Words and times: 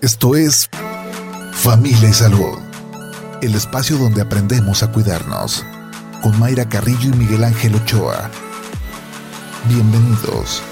Esto 0.00 0.36
es 0.36 0.70
Familia 1.54 2.10
y 2.10 2.12
Salud, 2.12 2.56
el 3.42 3.56
espacio 3.56 3.96
donde 3.96 4.22
aprendemos 4.22 4.84
a 4.84 4.92
cuidarnos, 4.92 5.66
con 6.22 6.38
Mayra 6.38 6.68
Carrillo 6.68 7.10
y 7.12 7.16
Miguel 7.16 7.42
Ángel 7.42 7.74
Ochoa. 7.74 8.30
Bienvenidos. 9.68 10.62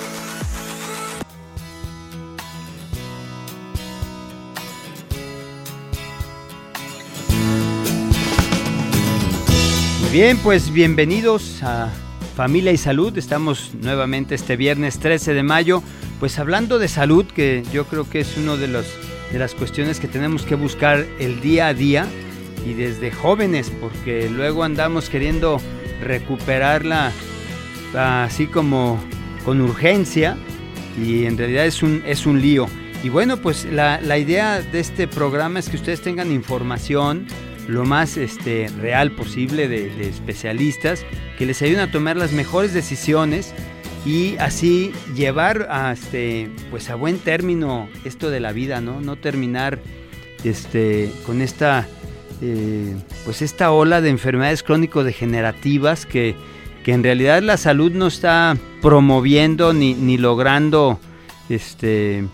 Bien, 10.13 10.39
pues 10.39 10.73
bienvenidos 10.73 11.65
a 11.65 11.91
Familia 12.37 12.71
y 12.71 12.77
Salud. 12.77 13.19
Estamos 13.19 13.73
nuevamente 13.75 14.37
este 14.37 14.55
viernes 14.55 15.01
13 15.01 15.35
de 15.35 15.43
mayo, 15.43 15.83
pues 16.21 16.39
hablando 16.39 16.79
de 16.79 16.87
salud, 16.87 17.27
que 17.27 17.65
yo 17.73 17.87
creo 17.87 18.09
que 18.09 18.21
es 18.21 18.37
una 18.37 18.57
de, 18.57 18.69
los, 18.69 18.87
de 19.33 19.39
las 19.39 19.55
cuestiones 19.55 20.01
que 20.01 20.09
tenemos 20.09 20.43
que 20.43 20.55
buscar 20.55 21.07
el 21.19 21.41
día 21.41 21.69
a 21.69 21.75
día 21.75 22.07
y 22.67 22.75
desde 22.75 23.11
jóvenes, 23.11 23.71
porque 23.81 24.29
luego 24.31 24.65
andamos 24.65 25.09
queriendo 25.09 25.61
recuperarla 26.01 27.13
así 27.95 28.47
como 28.47 29.03
con 29.45 29.61
urgencia 29.61 30.37
y 31.01 31.25
en 31.27 31.39
realidad 31.39 31.67
es 31.67 31.83
un, 31.83 32.03
es 32.07 32.27
un 32.27 32.41
lío. 32.41 32.67
Y 33.03 33.09
bueno, 33.09 33.37
pues 33.37 33.65
la, 33.65 34.01
la 34.01 34.19
idea 34.19 34.61
de 34.61 34.81
este 34.81 35.07
programa 35.07 35.59
es 35.59 35.69
que 35.69 35.77
ustedes 35.77 36.01
tengan 36.01 36.33
información, 36.33 37.27
lo 37.69 37.85
más 37.85 38.17
este, 38.17 38.69
real 38.81 39.13
posible 39.13 39.69
de, 39.69 40.09
especialistas 40.09 41.05
que 41.39 41.47
les 41.47 41.61
ayuden 41.63 41.81
a 41.81 41.91
tomar 41.91 42.17
las 42.17 42.33
mejores 42.33 42.73
decisiones 42.73 43.55
y 44.07 44.37
así 44.39 44.93
llevar 45.17 45.67
a, 45.69 45.93
este, 45.93 46.49
pues 46.71 46.89
a 46.91 46.95
buen 46.95 47.19
término 47.19 47.89
esto 48.05 48.31
de 48.31 48.39
la 48.39 48.53
vida, 48.53 48.81
¿no? 48.81 49.01
No 49.01 49.17
terminar 49.17 49.81
este, 50.45 51.13
con 51.27 51.43
esta, 51.43 51.89
eh, 52.41 52.95
pues 53.25 53.43
esta 53.43 53.73
ola 53.73 54.01
de 54.01 54.11
enfermedades 54.11 54.63
crónico-degenerativas 54.63 56.07
que, 56.07 56.37
que, 56.85 56.93
en 56.93 57.03
realidad 57.03 57.43
la 57.43 57.57
salud 57.57 57.91
no 57.91 58.07
está 58.07 58.57
promoviendo 58.81 59.73
ni, 59.73 59.95
ni 59.95 60.19
logrando 60.19 61.01
este, 61.49 62.25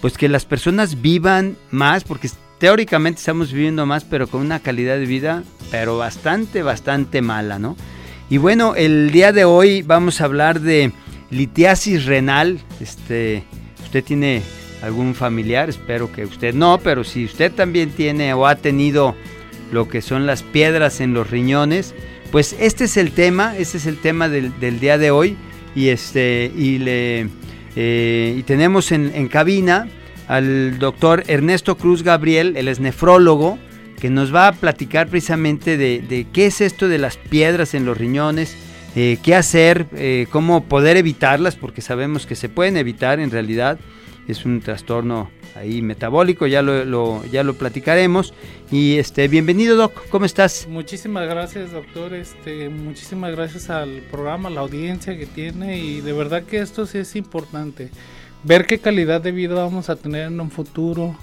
pues 0.00 0.16
que 0.16 0.30
las 0.30 0.46
personas 0.46 1.02
vivan 1.02 1.58
más 1.70 2.04
porque 2.04 2.30
teóricamente 2.56 3.18
estamos 3.18 3.52
viviendo 3.52 3.84
más, 3.84 4.02
pero 4.04 4.28
con 4.28 4.40
una 4.40 4.60
calidad 4.60 4.96
de 4.96 5.04
vida, 5.04 5.44
pero 5.70 5.98
bastante, 5.98 6.62
bastante 6.62 7.20
mala, 7.20 7.58
¿no? 7.58 7.76
Y 8.30 8.38
bueno, 8.38 8.74
el 8.76 9.10
día 9.10 9.32
de 9.32 9.44
hoy 9.44 9.82
vamos 9.82 10.20
a 10.20 10.24
hablar 10.24 10.60
de 10.60 10.92
litiasis 11.30 12.04
renal. 12.04 12.58
Este, 12.80 13.44
usted 13.82 14.04
tiene 14.04 14.42
algún 14.82 15.14
familiar, 15.14 15.68
espero 15.68 16.12
que 16.12 16.24
usted 16.24 16.54
no, 16.54 16.78
pero 16.78 17.04
si 17.04 17.24
usted 17.24 17.52
también 17.52 17.90
tiene 17.90 18.32
o 18.34 18.46
ha 18.46 18.56
tenido 18.56 19.14
lo 19.72 19.88
que 19.88 20.02
son 20.02 20.26
las 20.26 20.42
piedras 20.42 21.00
en 21.00 21.14
los 21.14 21.30
riñones, 21.30 21.94
pues 22.30 22.56
este 22.58 22.84
es 22.84 22.96
el 22.96 23.12
tema, 23.12 23.56
este 23.56 23.78
es 23.78 23.86
el 23.86 23.98
tema 23.98 24.28
del, 24.28 24.80
día 24.80 24.98
de 24.98 25.10
hoy. 25.10 25.36
Y 25.74 25.88
este, 25.88 26.50
y 26.56 26.78
le 26.78 27.28
eh, 27.76 28.34
y 28.36 28.42
tenemos 28.42 28.90
en, 28.90 29.12
en 29.14 29.28
cabina 29.28 29.88
al 30.26 30.78
doctor 30.78 31.24
Ernesto 31.26 31.76
Cruz 31.76 32.02
Gabriel, 32.02 32.56
él 32.56 32.68
es 32.68 32.80
nefrólogo, 32.80 33.58
que 33.98 34.10
nos 34.10 34.32
va 34.32 34.48
a 34.48 34.52
platicar 34.52 35.08
precisamente 35.08 35.76
de, 35.76 36.26
qué 36.32 36.46
es 36.46 36.60
esto 36.60 36.88
de 36.88 36.98
las 36.98 37.16
piedras 37.16 37.74
en 37.74 37.84
los 37.84 37.98
riñones, 37.98 38.56
eh, 39.00 39.16
qué 39.22 39.36
hacer, 39.36 39.86
eh, 39.94 40.26
cómo 40.32 40.64
poder 40.64 40.96
evitarlas, 40.96 41.54
porque 41.54 41.82
sabemos 41.82 42.26
que 42.26 42.34
se 42.34 42.48
pueden 42.48 42.76
evitar 42.76 43.20
en 43.20 43.30
realidad. 43.30 43.78
Es 44.26 44.44
un 44.44 44.60
trastorno 44.60 45.30
ahí 45.54 45.82
metabólico, 45.82 46.48
ya 46.48 46.62
lo, 46.62 47.24
ya 47.26 47.44
lo 47.44 47.54
platicaremos. 47.54 48.34
Y 48.72 48.96
este, 48.96 49.28
bienvenido 49.28 49.76
Doc, 49.76 50.08
¿cómo 50.10 50.24
estás? 50.24 50.66
Muchísimas 50.68 51.28
gracias 51.28 51.70
doctor, 51.70 52.12
este, 52.12 52.70
muchísimas 52.70 53.30
gracias 53.30 53.70
al 53.70 54.02
programa, 54.10 54.50
la 54.50 54.62
audiencia 54.62 55.16
que 55.16 55.26
tiene 55.26 55.78
y 55.78 56.00
de 56.00 56.12
verdad 56.12 56.42
que 56.42 56.58
esto 56.58 56.84
sí 56.84 56.98
es 56.98 57.14
importante 57.14 57.90
ver 58.42 58.66
qué 58.66 58.80
calidad 58.80 59.20
de 59.20 59.30
vida 59.30 59.54
vamos 59.54 59.90
a 59.90 59.94
tener 59.94 60.26
en 60.26 60.40
un 60.40 60.50
futuro, 60.50 61.16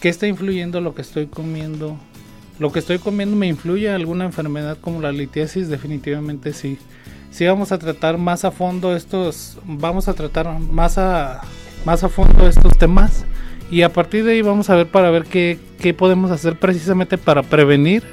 qué 0.00 0.08
está 0.08 0.26
influyendo 0.26 0.80
lo 0.80 0.94
que 0.94 1.02
estoy 1.02 1.26
comiendo. 1.26 1.98
Lo 2.60 2.70
que 2.70 2.78
estoy 2.78 2.98
comiendo 2.98 3.36
me 3.36 3.46
influye 3.46 3.90
a 3.90 3.94
alguna 3.94 4.26
enfermedad 4.26 4.76
como 4.78 5.00
la 5.00 5.12
litiasis, 5.12 5.68
definitivamente 5.68 6.52
sí. 6.52 6.76
Si 7.30 7.46
vamos 7.46 7.72
a 7.72 7.78
tratar 7.78 8.18
más 8.18 8.44
a 8.44 8.50
fondo 8.50 8.94
estos, 8.94 9.58
vamos 9.64 10.08
a 10.08 10.14
tratar 10.14 10.60
más 10.60 10.98
a, 10.98 11.40
más 11.86 12.04
a 12.04 12.10
fondo 12.10 12.46
estos 12.46 12.76
temas 12.76 13.24
y 13.70 13.80
a 13.80 13.90
partir 13.90 14.24
de 14.24 14.32
ahí 14.32 14.42
vamos 14.42 14.68
a 14.68 14.76
ver 14.76 14.88
para 14.88 15.10
ver 15.10 15.24
qué, 15.24 15.58
qué 15.80 15.94
podemos 15.94 16.30
hacer 16.30 16.58
precisamente 16.58 17.16
para 17.16 17.42
prevenir 17.42 18.04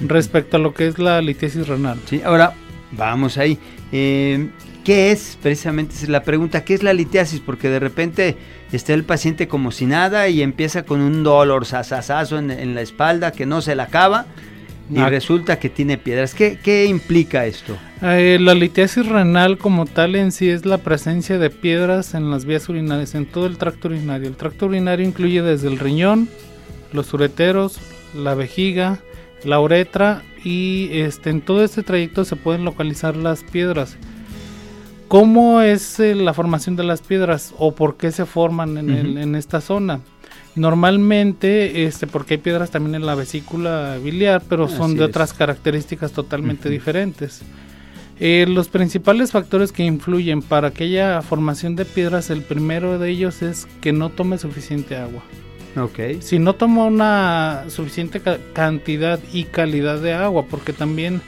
respecto 0.00 0.58
a 0.58 0.60
lo 0.60 0.74
que 0.74 0.86
es 0.86 0.98
la 0.98 1.22
litiasis 1.22 1.66
renal. 1.66 1.98
Sí, 2.04 2.20
ahora 2.22 2.52
vamos 2.92 3.38
ahí. 3.38 3.58
Eh, 3.90 4.50
¿Qué 4.84 5.12
es? 5.12 5.38
Precisamente 5.42 5.94
es 5.94 6.10
la 6.10 6.24
pregunta, 6.24 6.62
¿qué 6.62 6.74
es 6.74 6.82
la 6.82 6.92
litiasis? 6.92 7.40
Porque 7.40 7.70
de 7.70 7.80
repente 7.80 8.36
está 8.70 8.92
el 8.92 9.04
paciente 9.04 9.48
como 9.48 9.72
si 9.72 9.86
nada 9.86 10.28
y 10.28 10.42
empieza 10.42 10.82
con 10.82 11.00
un 11.00 11.24
dolor 11.24 11.64
sasasazo 11.64 12.38
en, 12.38 12.74
la 12.74 12.82
espalda 12.82 13.32
que 13.32 13.46
no 13.46 13.62
se 13.62 13.74
la 13.74 13.84
acaba 13.84 14.26
y 14.92 14.98
ah. 14.98 15.08
resulta 15.08 15.58
que 15.58 15.70
tiene 15.70 15.96
piedras. 15.96 16.34
¿Qué, 16.34 16.86
implica 16.86 17.46
esto? 17.46 17.78
Eh, 18.02 18.36
la 18.38 18.52
litiasis 18.52 19.06
renal 19.06 19.56
como 19.56 19.86
tal 19.86 20.16
en 20.16 20.32
sí 20.32 20.50
es 20.50 20.66
la 20.66 20.76
presencia 20.76 21.38
de 21.38 21.48
piedras 21.48 22.12
en 22.12 22.30
las 22.30 22.44
vías 22.44 22.68
urinarias, 22.68 23.14
en 23.14 23.24
todo 23.24 23.46
el 23.46 23.56
tracto 23.56 23.88
urinario. 23.88 24.28
El 24.28 24.36
tracto 24.36 24.66
urinario 24.66 25.06
incluye 25.06 25.40
desde 25.40 25.68
el 25.68 25.78
riñón, 25.78 26.28
los 26.92 27.14
ureteros, 27.14 27.80
la 28.14 28.34
vejiga, 28.34 28.98
la 29.44 29.60
uretra 29.60 30.22
y 30.44 30.90
este, 30.92 31.30
en 31.30 31.40
todo 31.40 31.64
este 31.64 31.82
trayecto 31.82 32.26
se 32.26 32.36
pueden 32.36 32.66
localizar 32.66 33.16
las 33.16 33.42
piedras. 33.42 33.96
¿Cómo 35.08 35.60
es 35.60 36.00
eh, 36.00 36.14
la 36.14 36.34
formación 36.34 36.76
de 36.76 36.84
las 36.84 37.02
piedras 37.02 37.54
o 37.58 37.74
por 37.74 37.96
qué 37.96 38.10
se 38.10 38.24
forman 38.24 38.78
en, 38.78 39.34
esta 39.34 39.60
zona? 39.60 40.00
Normalmente, 40.56 41.84
este, 41.84 42.06
porque 42.06 42.34
hay 42.34 42.38
piedras 42.38 42.70
también 42.70 42.94
en 42.94 43.06
la 43.06 43.14
vesícula 43.14 43.98
biliar, 44.02 44.42
pero 44.48 44.68
son 44.68 44.96
de 44.96 45.04
otras 45.04 45.32
características 45.32 46.12
totalmente 46.12 46.70
diferentes. 46.70 47.42
Eh, 48.20 48.46
los 48.48 48.68
principales 48.68 49.32
factores 49.32 49.72
que 49.72 49.84
influyen 49.84 50.40
para 50.40 50.68
aquella 50.68 51.20
formación 51.22 51.74
de 51.74 51.84
piedras, 51.84 52.30
el 52.30 52.42
primero 52.42 52.98
de 52.98 53.10
ellos 53.10 53.42
es 53.42 53.66
que 53.80 53.92
no 53.92 54.10
tome 54.10 54.38
suficiente 54.38 54.96
agua. 54.96 55.22
Okay. 55.76 56.22
Si 56.22 56.38
no 56.38 56.54
toma 56.54 56.84
una 56.84 57.64
suficiente 57.68 58.22
cantidad 58.52 59.18
y 59.32 59.44
calidad 59.44 59.98
de 59.98 60.12
agua, 60.12 60.46
porque 60.48 60.72
también 60.72 61.20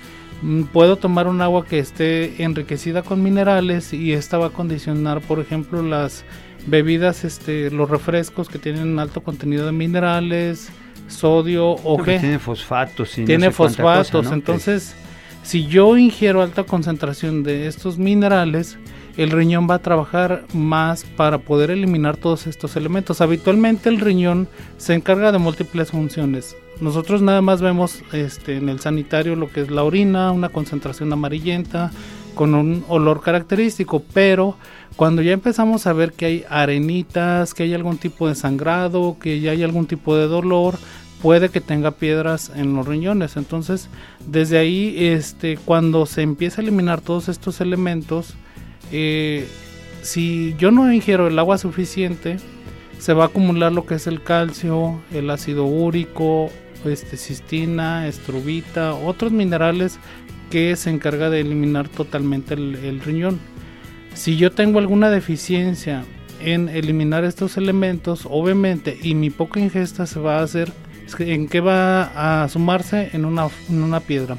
puedo 0.73 0.97
tomar 0.97 1.27
un 1.29 1.41
agua 1.41 1.65
que 1.65 1.79
esté 1.79 2.43
enriquecida 2.43 3.03
con 3.03 3.23
minerales 3.23 3.93
y 3.93 4.13
esta 4.13 4.39
va 4.39 4.47
a 4.47 4.51
condicionar, 4.51 5.21
por 5.21 5.41
ejemplo, 5.41 5.83
las 5.83 6.25
bebidas, 6.67 7.25
este, 7.25 7.71
los 7.71 7.89
refrescos 7.89 8.49
que 8.49 8.59
tienen 8.59 8.99
alto 8.99 9.23
contenido 9.23 9.67
de 9.67 9.73
minerales, 9.73 10.71
sodio 11.09 11.71
o 11.71 12.03
qué. 12.03 12.19
Tiene 12.19 12.39
fosfatos. 12.39 13.13
tiene 13.13 13.51
fosfatos. 13.51 14.31
Entonces, 14.33 14.95
si 15.43 15.67
yo 15.67 15.97
ingiero 15.97 16.43
alta 16.43 16.65
concentración 16.65 17.43
de 17.43 17.67
estos 17.67 17.99
minerales, 17.99 18.79
el 19.17 19.31
riñón 19.31 19.67
va 19.69 19.77
a 19.77 19.83
trabajar 19.83 20.45
más 20.53 21.05
para 21.05 21.39
poder 21.39 21.71
eliminar 21.71 22.17
todos 22.17 22.47
estos 22.47 22.77
elementos. 22.77 23.21
Habitualmente 23.21 23.89
el 23.89 24.01
riñón 24.01 24.49
se 24.77 24.95
encarga 24.95 25.33
de 25.33 25.39
múltiples 25.39 25.91
funciones. 25.91 26.57
Nosotros 26.81 27.23
nada 27.23 27.41
más 27.41 27.63
vemos 27.63 28.03
este, 28.13 28.57
en 28.57 28.69
el 28.69 28.81
sanitario 28.81 29.35
lo 29.35 29.49
que 29.51 29.63
es 29.63 29.71
la 29.71 29.83
orina, 29.83 30.33
una 30.33 30.51
concentración 30.51 31.13
amarillenta 31.13 31.91
con 32.35 32.55
un 32.55 32.85
olor 32.89 33.23
característico, 33.23 34.03
pero 34.13 34.57
cuando 34.95 35.23
ya 35.23 35.33
empezamos 35.33 35.87
a 35.87 35.95
ver 35.95 36.13
que 36.13 36.27
hay 36.27 36.45
arenitas, 36.51 37.55
que 37.55 37.63
hay 37.63 37.73
algún 37.73 37.97
tipo 37.97 38.29
de 38.29 38.35
sangrado, 38.35 39.17
que 39.19 39.41
ya 39.41 39.53
hay 39.53 39.63
algún 39.63 39.87
tipo 39.87 40.15
de 40.17 40.27
dolor, 40.27 40.75
puede 41.23 41.49
que 41.49 41.63
tenga 41.63 41.93
piedras 41.93 42.53
en 42.55 42.75
los 42.75 42.87
riñones. 42.87 43.39
Entonces, 43.39 43.89
desde 44.27 44.59
ahí, 44.59 44.95
este, 44.99 45.57
cuando 45.57 46.05
se 46.05 46.23
empieza 46.23 46.61
a 46.61 46.65
eliminar 46.65 47.01
todos 47.01 47.29
estos 47.31 47.63
elementos, 47.63 48.35
eh, 48.93 49.47
si 50.03 50.55
yo 50.59 50.71
no 50.71 50.93
ingiero 50.93 51.27
el 51.27 51.39
agua 51.39 51.59
suficiente, 51.59 52.37
se 52.99 53.13
va 53.13 53.25
a 53.25 53.27
acumular 53.27 53.73
lo 53.73 53.87
que 53.87 53.97
es 53.97 54.07
el 54.07 54.23
calcio, 54.23 55.01
el 55.13 55.31
ácido 55.31 55.65
úrico, 55.65 56.51
este, 56.85 57.17
cistina, 57.17 58.07
estrubita, 58.07 58.95
otros 58.95 59.33
minerales 59.33 59.99
que 60.51 60.77
se 60.77 60.91
encarga 60.91 61.31
de 61.31 61.41
eliminar 61.41 61.89
totalmente 61.89 62.55
el, 62.55 63.01
riñón. 63.01 63.39
Si 64.15 64.37
yo 64.37 64.53
tengo 64.53 64.79
alguna 64.79 65.11
deficiencia 65.11 66.05
en 66.41 66.69
eliminar 66.69 67.25
estos 67.25 67.57
elementos, 67.57 68.27
obviamente, 68.31 68.99
y 69.03 69.15
mi 69.15 69.31
poca 69.31 69.61
ingesta 69.61 70.07
se 70.07 70.21
va 70.21 70.39
a 70.39 70.43
hacer, 70.43 70.73
¿en 71.19 71.49
qué 71.49 71.61
va 71.61 72.43
a 72.43 72.49
sumarse? 72.49 73.11
En 73.13 73.25
una, 73.25 73.49
en 73.69 73.83
una 73.83 74.01
piedra. 74.01 74.39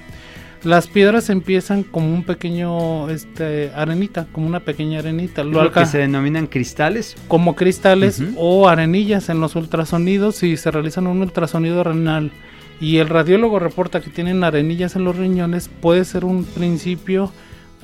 Las 0.67 0.87
piedras 0.87 1.29
empiezan 1.29 1.83
como 1.83 2.13
un 2.13 2.23
pequeño 2.23 3.09
este, 3.09 3.71
arenita, 3.73 4.27
como 4.33 4.47
una 4.47 4.59
pequeña 4.59 4.99
arenita. 4.99 5.45
Lo, 5.45 5.71
que 5.71 5.85
se 5.85 5.97
denominan 5.97 6.47
cristales. 6.47 7.15
Como 7.29 7.55
cristales 7.55 8.21
o 8.35 8.67
arenillas 8.67 9.29
en 9.29 9.39
los 9.39 9.55
ultrasonidos. 9.55 10.35
Si 10.35 10.57
se 10.57 10.69
realizan 10.69 11.07
un 11.07 11.21
ultrasonido 11.21 11.85
renal 11.85 12.33
y 12.81 12.97
el 12.97 13.07
radiólogo 13.07 13.59
reporta 13.59 14.01
que 14.01 14.09
tienen 14.09 14.43
arenillas 14.43 14.97
en 14.97 15.05
los 15.05 15.15
riñones, 15.15 15.69
puede 15.69 16.03
ser 16.03 16.25
un 16.25 16.43
principio 16.43 17.31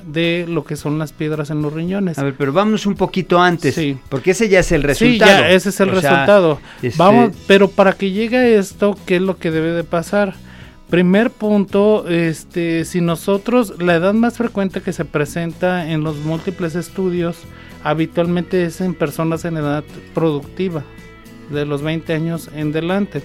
de 0.06 0.44
lo 0.46 0.64
que 0.64 0.76
son 0.76 0.98
las 0.98 1.14
piedras 1.14 1.48
en 1.48 1.62
los 1.62 1.72
riñones. 1.72 2.18
A 2.18 2.22
ver, 2.22 2.34
pero 2.36 2.52
vámonos 2.52 2.84
un 2.84 2.96
poquito 2.96 3.40
antes, 3.40 3.76
sí. 3.76 3.96
porque 4.10 4.32
ese 4.32 4.50
ya 4.50 4.60
es 4.60 4.70
el 4.72 4.82
resultado. 4.82 5.32
Sí, 5.32 5.40
ya 5.40 5.48
ese 5.48 5.70
es 5.70 5.80
el 5.80 5.88
resultado. 5.88 6.60
Este 6.82 6.98
Vamos, 6.98 7.30
pero 7.46 7.70
para 7.70 7.94
que 7.94 8.10
llegue 8.10 8.36
a 8.36 8.46
esto, 8.46 8.94
¿qué 9.06 9.16
es 9.16 9.22
lo 9.22 9.38
que 9.38 9.50
debe 9.50 9.70
de 9.70 9.84
pasar? 9.84 10.34
Primer 10.94 11.30
punto, 11.30 12.06
este, 12.06 12.84
si 12.84 13.00
nosotros, 13.00 13.82
la 13.82 13.96
edad 13.96 14.14
más 14.14 14.36
frecuente 14.36 14.80
que 14.80 14.92
se 14.92 15.04
presenta 15.04 15.90
en 15.90 16.04
los 16.04 16.18
múltiples 16.18 16.76
estudios, 16.76 17.36
habitualmente 17.82 18.62
es 18.62 18.80
en 18.80 18.94
personas 18.94 19.44
en 19.44 19.56
edad 19.56 19.82
productiva, 20.14 20.84
de 21.50 21.66
los 21.66 21.82
20 21.82 22.12
años 22.12 22.48
en 22.54 22.70
delante. 22.70 23.24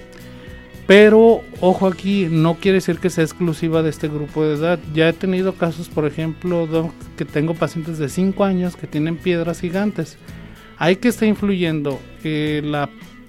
Pero 0.88 1.42
ojo 1.60 1.86
aquí, 1.86 2.26
no 2.28 2.56
quiere 2.56 2.78
decir 2.78 2.98
que 2.98 3.08
sea 3.08 3.22
exclusiva 3.22 3.84
de 3.84 3.90
este 3.90 4.08
grupo 4.08 4.42
de 4.44 4.54
edad. 4.56 4.80
Ya 4.92 5.08
he 5.08 5.12
tenido 5.12 5.54
casos, 5.54 5.88
por 5.88 6.06
ejemplo, 6.06 6.92
que 7.16 7.24
tengo 7.24 7.54
pacientes 7.54 7.98
de 7.98 8.08
5 8.08 8.42
años 8.42 8.74
que 8.74 8.88
tienen 8.88 9.16
piedras 9.16 9.60
gigantes. 9.60 10.18
Hay 10.76 10.96
que 10.96 11.06
estar 11.06 11.28
influyendo 11.28 12.00
eh, 12.24 12.62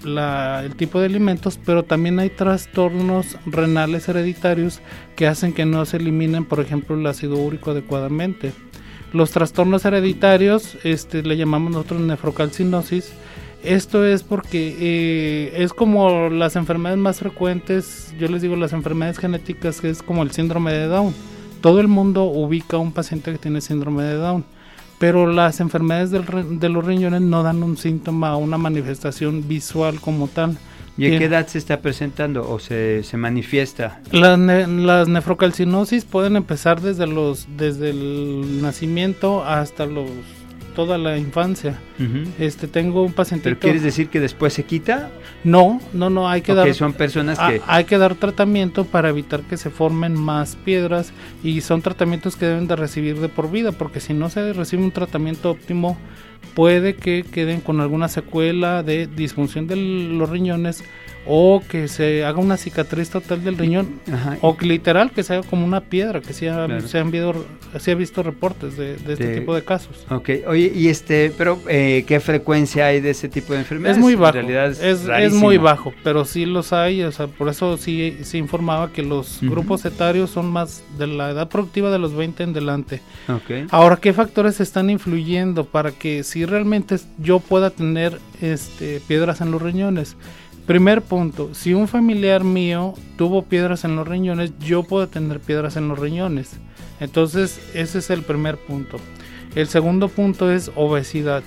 el 0.04 0.74
tipo 0.76 1.00
de 1.00 1.06
alimentos, 1.06 1.58
pero 1.64 1.84
también 1.84 2.18
hay 2.18 2.30
trastornos 2.30 3.36
renales 3.46 4.08
hereditarios 4.08 4.80
que 5.16 5.26
hacen 5.26 5.52
que 5.52 5.64
no 5.64 5.84
se 5.84 5.98
eliminen, 5.98 6.44
por 6.44 6.60
ejemplo, 6.60 6.96
el 6.96 7.06
ácido 7.06 7.36
úrico 7.36 7.70
adecuadamente. 7.70 8.52
Los 9.12 9.30
trastornos 9.30 9.84
hereditarios, 9.84 10.78
este, 10.84 11.22
le 11.22 11.36
llamamos 11.36 11.72
nosotros 11.72 12.00
nefrocalcinosis, 12.00 13.12
esto 13.62 14.04
es 14.04 14.24
porque 14.24 14.76
eh, 14.80 15.62
es 15.62 15.72
como 15.72 16.30
las 16.30 16.56
enfermedades 16.56 16.98
más 16.98 17.20
frecuentes, 17.20 18.12
yo 18.18 18.26
les 18.26 18.42
digo 18.42 18.56
las 18.56 18.72
enfermedades 18.72 19.18
genéticas, 19.18 19.80
que 19.80 19.90
es 19.90 20.02
como 20.02 20.22
el 20.24 20.32
síndrome 20.32 20.72
de 20.72 20.86
Down. 20.86 21.14
Todo 21.60 21.78
el 21.78 21.86
mundo 21.86 22.24
ubica 22.24 22.76
a 22.76 22.80
un 22.80 22.90
paciente 22.90 23.30
que 23.30 23.38
tiene 23.38 23.60
síndrome 23.60 24.02
de 24.02 24.14
Down, 24.14 24.44
pero 25.02 25.26
las 25.26 25.58
enfermedades 25.58 26.12
de 26.12 26.68
los 26.68 26.84
riñones 26.84 27.22
no 27.22 27.42
dan 27.42 27.64
un 27.64 27.76
síntoma 27.76 28.36
o 28.36 28.38
una 28.38 28.56
manifestación 28.56 29.48
visual 29.48 29.98
como 30.00 30.28
tal. 30.28 30.56
¿Y 30.96 31.06
a 31.12 31.18
qué 31.18 31.24
edad 31.24 31.48
se 31.48 31.58
está 31.58 31.80
presentando 31.80 32.48
o 32.48 32.60
se, 32.60 33.02
se 33.02 33.16
manifiesta? 33.16 34.00
Las, 34.12 34.38
las 34.38 35.08
nefrocalcinosis 35.08 36.04
pueden 36.04 36.36
empezar 36.36 36.80
desde, 36.80 37.08
los, 37.08 37.48
desde 37.56 37.90
el 37.90 38.62
nacimiento 38.62 39.42
hasta 39.42 39.86
los 39.86 40.08
toda 40.74 40.98
la 40.98 41.18
infancia. 41.18 41.78
Este 42.38 42.66
tengo 42.66 43.02
un 43.04 43.12
paciente. 43.12 43.44
¿Pero 43.44 43.60
quieres 43.60 43.82
decir 43.82 44.08
que 44.08 44.18
después 44.18 44.52
se 44.52 44.64
quita? 44.64 45.10
No, 45.44 45.80
no, 45.92 46.10
no, 46.10 46.28
hay 46.28 46.42
que 46.42 46.54
dar 46.54 46.72
son 46.74 46.94
personas 46.94 47.38
que 47.38 47.60
hay 47.66 47.84
que 47.84 47.98
dar 47.98 48.16
tratamiento 48.16 48.84
para 48.84 49.08
evitar 49.08 49.42
que 49.42 49.56
se 49.56 49.70
formen 49.70 50.14
más 50.14 50.56
piedras 50.56 51.12
y 51.44 51.60
son 51.60 51.82
tratamientos 51.82 52.36
que 52.36 52.46
deben 52.46 52.66
de 52.66 52.76
recibir 52.76 53.20
de 53.20 53.28
por 53.28 53.50
vida, 53.50 53.72
porque 53.72 54.00
si 54.00 54.14
no 54.14 54.30
se 54.30 54.52
recibe 54.52 54.82
un 54.82 54.90
tratamiento 54.90 55.50
óptimo 55.50 55.96
puede 56.54 56.94
que 56.94 57.24
queden 57.24 57.60
con 57.60 57.80
alguna 57.80 58.08
secuela 58.08 58.82
de 58.82 59.06
disfunción 59.06 59.66
de 59.66 59.76
los 59.76 60.28
riñones 60.28 60.84
o 61.26 61.62
que 61.68 61.88
se 61.88 62.24
haga 62.24 62.38
una 62.38 62.56
cicatriz 62.56 63.10
total 63.10 63.44
del 63.44 63.56
riñón 63.56 64.00
o 64.40 64.56
que 64.56 64.66
literal 64.66 65.10
que 65.12 65.22
sea 65.22 65.42
como 65.42 65.64
una 65.64 65.80
piedra 65.80 66.20
que 66.20 66.32
se, 66.32 66.50
ha, 66.50 66.80
se 66.80 66.98
han 66.98 67.10
visto, 67.10 67.46
se 67.78 67.92
ha 67.92 67.94
visto 67.94 68.22
reportes 68.22 68.76
de, 68.76 68.94
este 68.94 69.38
tipo 69.38 69.54
de 69.54 69.62
casos. 69.62 70.04
Ok, 70.10 70.30
oye, 70.46 70.72
y 70.74 70.88
este, 70.88 71.32
pero 71.36 71.58
eh, 71.68 72.04
¿qué 72.06 72.18
frecuencia 72.20 72.86
hay 72.86 73.00
de 73.00 73.10
ese 73.10 73.28
tipo 73.28 73.52
de 73.52 73.60
enfermedades? 73.60 73.98
Es 73.98 74.02
muy 74.02 74.14
bajo, 74.14 74.38
es, 74.38 75.32
muy 75.32 75.58
bajo, 75.58 75.92
pero 76.02 76.24
sí 76.24 76.44
los 76.44 76.72
hay, 76.72 77.02
o 77.02 77.12
sea, 77.12 77.28
por 77.28 77.48
eso 77.48 77.76
sí 77.76 78.18
se 78.22 78.38
informaba 78.38 78.92
que 78.92 79.02
los 79.02 79.38
grupos 79.42 79.84
etarios 79.84 80.30
son 80.30 80.50
más 80.50 80.82
de 80.98 81.06
la 81.06 81.30
edad 81.30 81.48
productiva 81.48 81.90
de 81.90 81.98
los 81.98 82.14
20 82.14 82.42
en 82.42 82.52
delante. 82.52 83.00
Okay. 83.28 83.66
Ahora, 83.70 83.96
¿qué 83.96 84.12
factores 84.12 84.60
están 84.60 84.90
influyendo 84.90 85.64
para 85.64 85.92
que 85.92 86.24
si 86.24 86.44
realmente 86.44 86.96
yo 87.18 87.38
pueda 87.38 87.70
tener 87.70 88.18
este, 88.40 89.00
piedras 89.06 89.40
en 89.40 89.50
los 89.50 89.62
riñones? 89.62 90.16
Primer 90.66 91.02
punto, 91.02 91.54
si 91.54 91.74
un 91.74 91.88
familiar 91.88 92.44
mío 92.44 92.94
tuvo 93.16 93.42
piedras 93.42 93.84
en 93.84 93.96
los 93.96 94.06
riñones, 94.06 94.52
yo 94.60 94.84
puedo 94.84 95.08
tener 95.08 95.40
piedras 95.40 95.76
en 95.76 95.88
los 95.88 95.98
riñones. 95.98 96.52
Entonces, 97.00 97.60
ese 97.74 97.98
es 97.98 98.10
el 98.10 98.22
primer 98.22 98.56
punto. 98.56 98.98
El 99.56 99.66
segundo 99.66 100.08
punto 100.08 100.52
es 100.52 100.70
obesidad. 100.76 101.42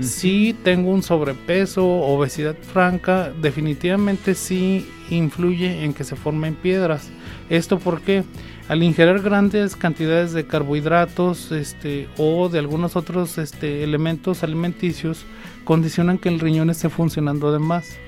Si 0.00 0.56
tengo 0.64 0.90
un 0.90 1.02
sobrepeso, 1.02 1.84
obesidad 1.86 2.56
franca, 2.56 3.32
definitivamente 3.40 4.34
sí 4.34 4.88
influye 5.10 5.84
en 5.84 5.92
que 5.92 6.04
se 6.04 6.16
formen 6.16 6.54
piedras. 6.54 7.10
¿Esto 7.50 7.78
porque 7.78 8.24
Al 8.66 8.82
ingerir 8.82 9.20
grandes 9.20 9.76
cantidades 9.76 10.32
de 10.32 10.46
carbohidratos 10.46 11.52
este, 11.52 12.08
o 12.16 12.48
de 12.48 12.58
algunos 12.58 12.96
otros 12.96 13.36
este, 13.36 13.84
elementos 13.84 14.42
alimenticios, 14.42 15.26
condicionan 15.64 16.18
que 16.18 16.28
el 16.28 16.40
riñón 16.40 16.70
esté 16.70 16.88
funcionando 16.88 17.52
de 17.52 17.58
más. 17.58 17.98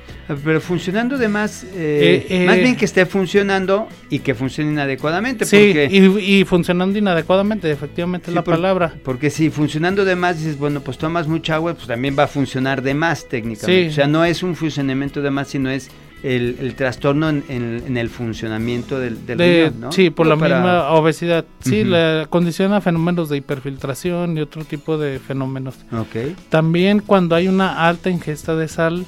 Pero 0.45 0.61
funcionando 0.61 1.19
de 1.19 1.29
más, 1.29 1.65
eh, 1.75 2.27
eh, 2.29 2.47
más 2.47 2.57
bien 2.57 2.75
que 2.75 2.85
esté 2.85 3.07
funcionando 3.07 3.89
y 4.11 4.19
que 4.19 4.35
funcione 4.35 4.73
inadecuadamente. 4.73 5.45
Sí, 5.45 5.73
y, 5.89 6.45
funcionando 6.45 6.99
inadecuadamente, 6.99 7.71
efectivamente 7.71 8.31
es 8.31 8.35
la 8.35 8.43
palabra. 8.43 8.93
Porque 9.05 9.31
si 9.31 9.51
funcionando 9.51 10.05
de 10.05 10.17
más 10.17 10.39
dices, 10.39 10.59
bueno, 10.59 10.81
pues 10.81 10.99
tomas 10.99 11.29
mucha 11.29 11.55
agua, 11.55 11.75
pues 11.75 11.87
también 11.87 12.17
va 12.19 12.25
a 12.25 12.29
funcionar 12.29 12.83
de 12.83 12.95
más 12.95 13.29
técnicamente. 13.29 13.89
O 13.89 13.93
sea, 13.93 14.09
no 14.09 14.25
es 14.25 14.43
un 14.43 14.57
funcionamiento 14.57 15.23
de 15.23 15.31
más, 15.31 15.49
sino 15.49 15.71
es 15.71 15.91
el, 16.23 16.75
trastorno 16.77 17.29
en, 17.29 17.97
el 17.97 18.09
funcionamiento 18.09 18.99
del, 18.99 19.19
riñón, 19.27 19.81
¿no? 19.81 19.93
Sí, 19.93 20.11
por 20.11 20.27
la 20.27 20.37
misma 20.37 20.91
obesidad. 20.91 21.45
Sí, 21.61 21.85
la 21.85 22.27
condiciona 22.29 22.81
fenómenos 22.81 23.29
de 23.29 23.39
hiperfiltración 23.39 24.37
y 24.37 24.41
otro 24.41 24.65
tipo 24.65 24.99
de 24.99 25.19
fenómenos. 25.19 25.77
Okay. 25.93 26.35
También 26.49 27.01
cuando 27.01 27.35
hay 27.37 27.49
una 27.49 27.87
alta 27.87 28.11
ingesta 28.11 28.57
de 28.57 28.69
sal, 28.69 29.05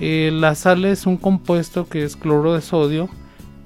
eh, 0.00 0.30
la 0.32 0.54
sal 0.54 0.84
es 0.84 1.06
un 1.06 1.16
compuesto 1.16 1.88
que 1.88 2.04
es 2.04 2.16
cloro 2.16 2.54
de 2.54 2.60
sodio 2.60 3.08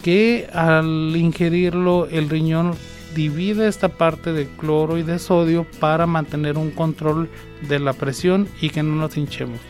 que 0.02 0.48
al 0.52 1.14
ingerirlo 1.16 2.08
el 2.10 2.28
riñón 2.28 2.74
divide 3.14 3.68
esta 3.68 3.88
parte 3.88 4.32
de 4.32 4.46
cloro 4.46 4.98
y 4.98 5.02
de 5.02 5.18
sodio 5.18 5.66
para 5.80 6.06
mantener 6.06 6.58
un 6.58 6.70
control 6.70 7.28
de 7.68 7.78
la 7.78 7.92
presión 7.92 8.48
y 8.60 8.70
que 8.70 8.82
no 8.82 8.96
nos 8.96 9.16
hinchemos. 9.16 9.60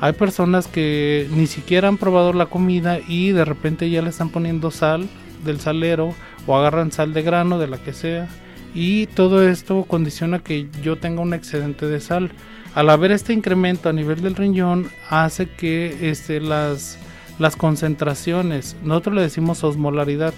Hay 0.00 0.12
personas 0.12 0.68
que 0.68 1.26
ni 1.30 1.46
siquiera 1.46 1.88
han 1.88 1.96
probado 1.96 2.32
la 2.32 2.46
comida 2.46 2.98
y 3.06 3.32
de 3.32 3.44
repente 3.44 3.88
ya 3.88 4.02
le 4.02 4.10
están 4.10 4.28
poniendo 4.28 4.70
sal 4.70 5.08
del 5.44 5.60
salero 5.60 6.14
o 6.46 6.56
agarran 6.56 6.92
sal 6.92 7.14
de 7.14 7.22
grano 7.22 7.58
de 7.58 7.66
la 7.66 7.78
que 7.78 7.92
sea 7.92 8.28
y 8.74 9.06
todo 9.06 9.48
esto 9.48 9.84
condiciona 9.84 10.40
que 10.40 10.68
yo 10.82 10.96
tenga 10.96 11.22
un 11.22 11.32
excedente 11.32 11.86
de 11.86 12.00
sal 12.00 12.30
al 12.74 12.90
haber 12.90 13.10
este 13.10 13.32
incremento 13.32 13.88
a 13.88 13.94
nivel 13.94 14.20
del 14.20 14.34
riñón 14.34 14.90
hace 15.08 15.48
que 15.48 16.10
este, 16.10 16.42
las, 16.42 16.98
las 17.38 17.56
concentraciones, 17.56 18.76
nosotros 18.82 19.14
le 19.14 19.22
decimos 19.22 19.64
osmolaridad 19.64 20.34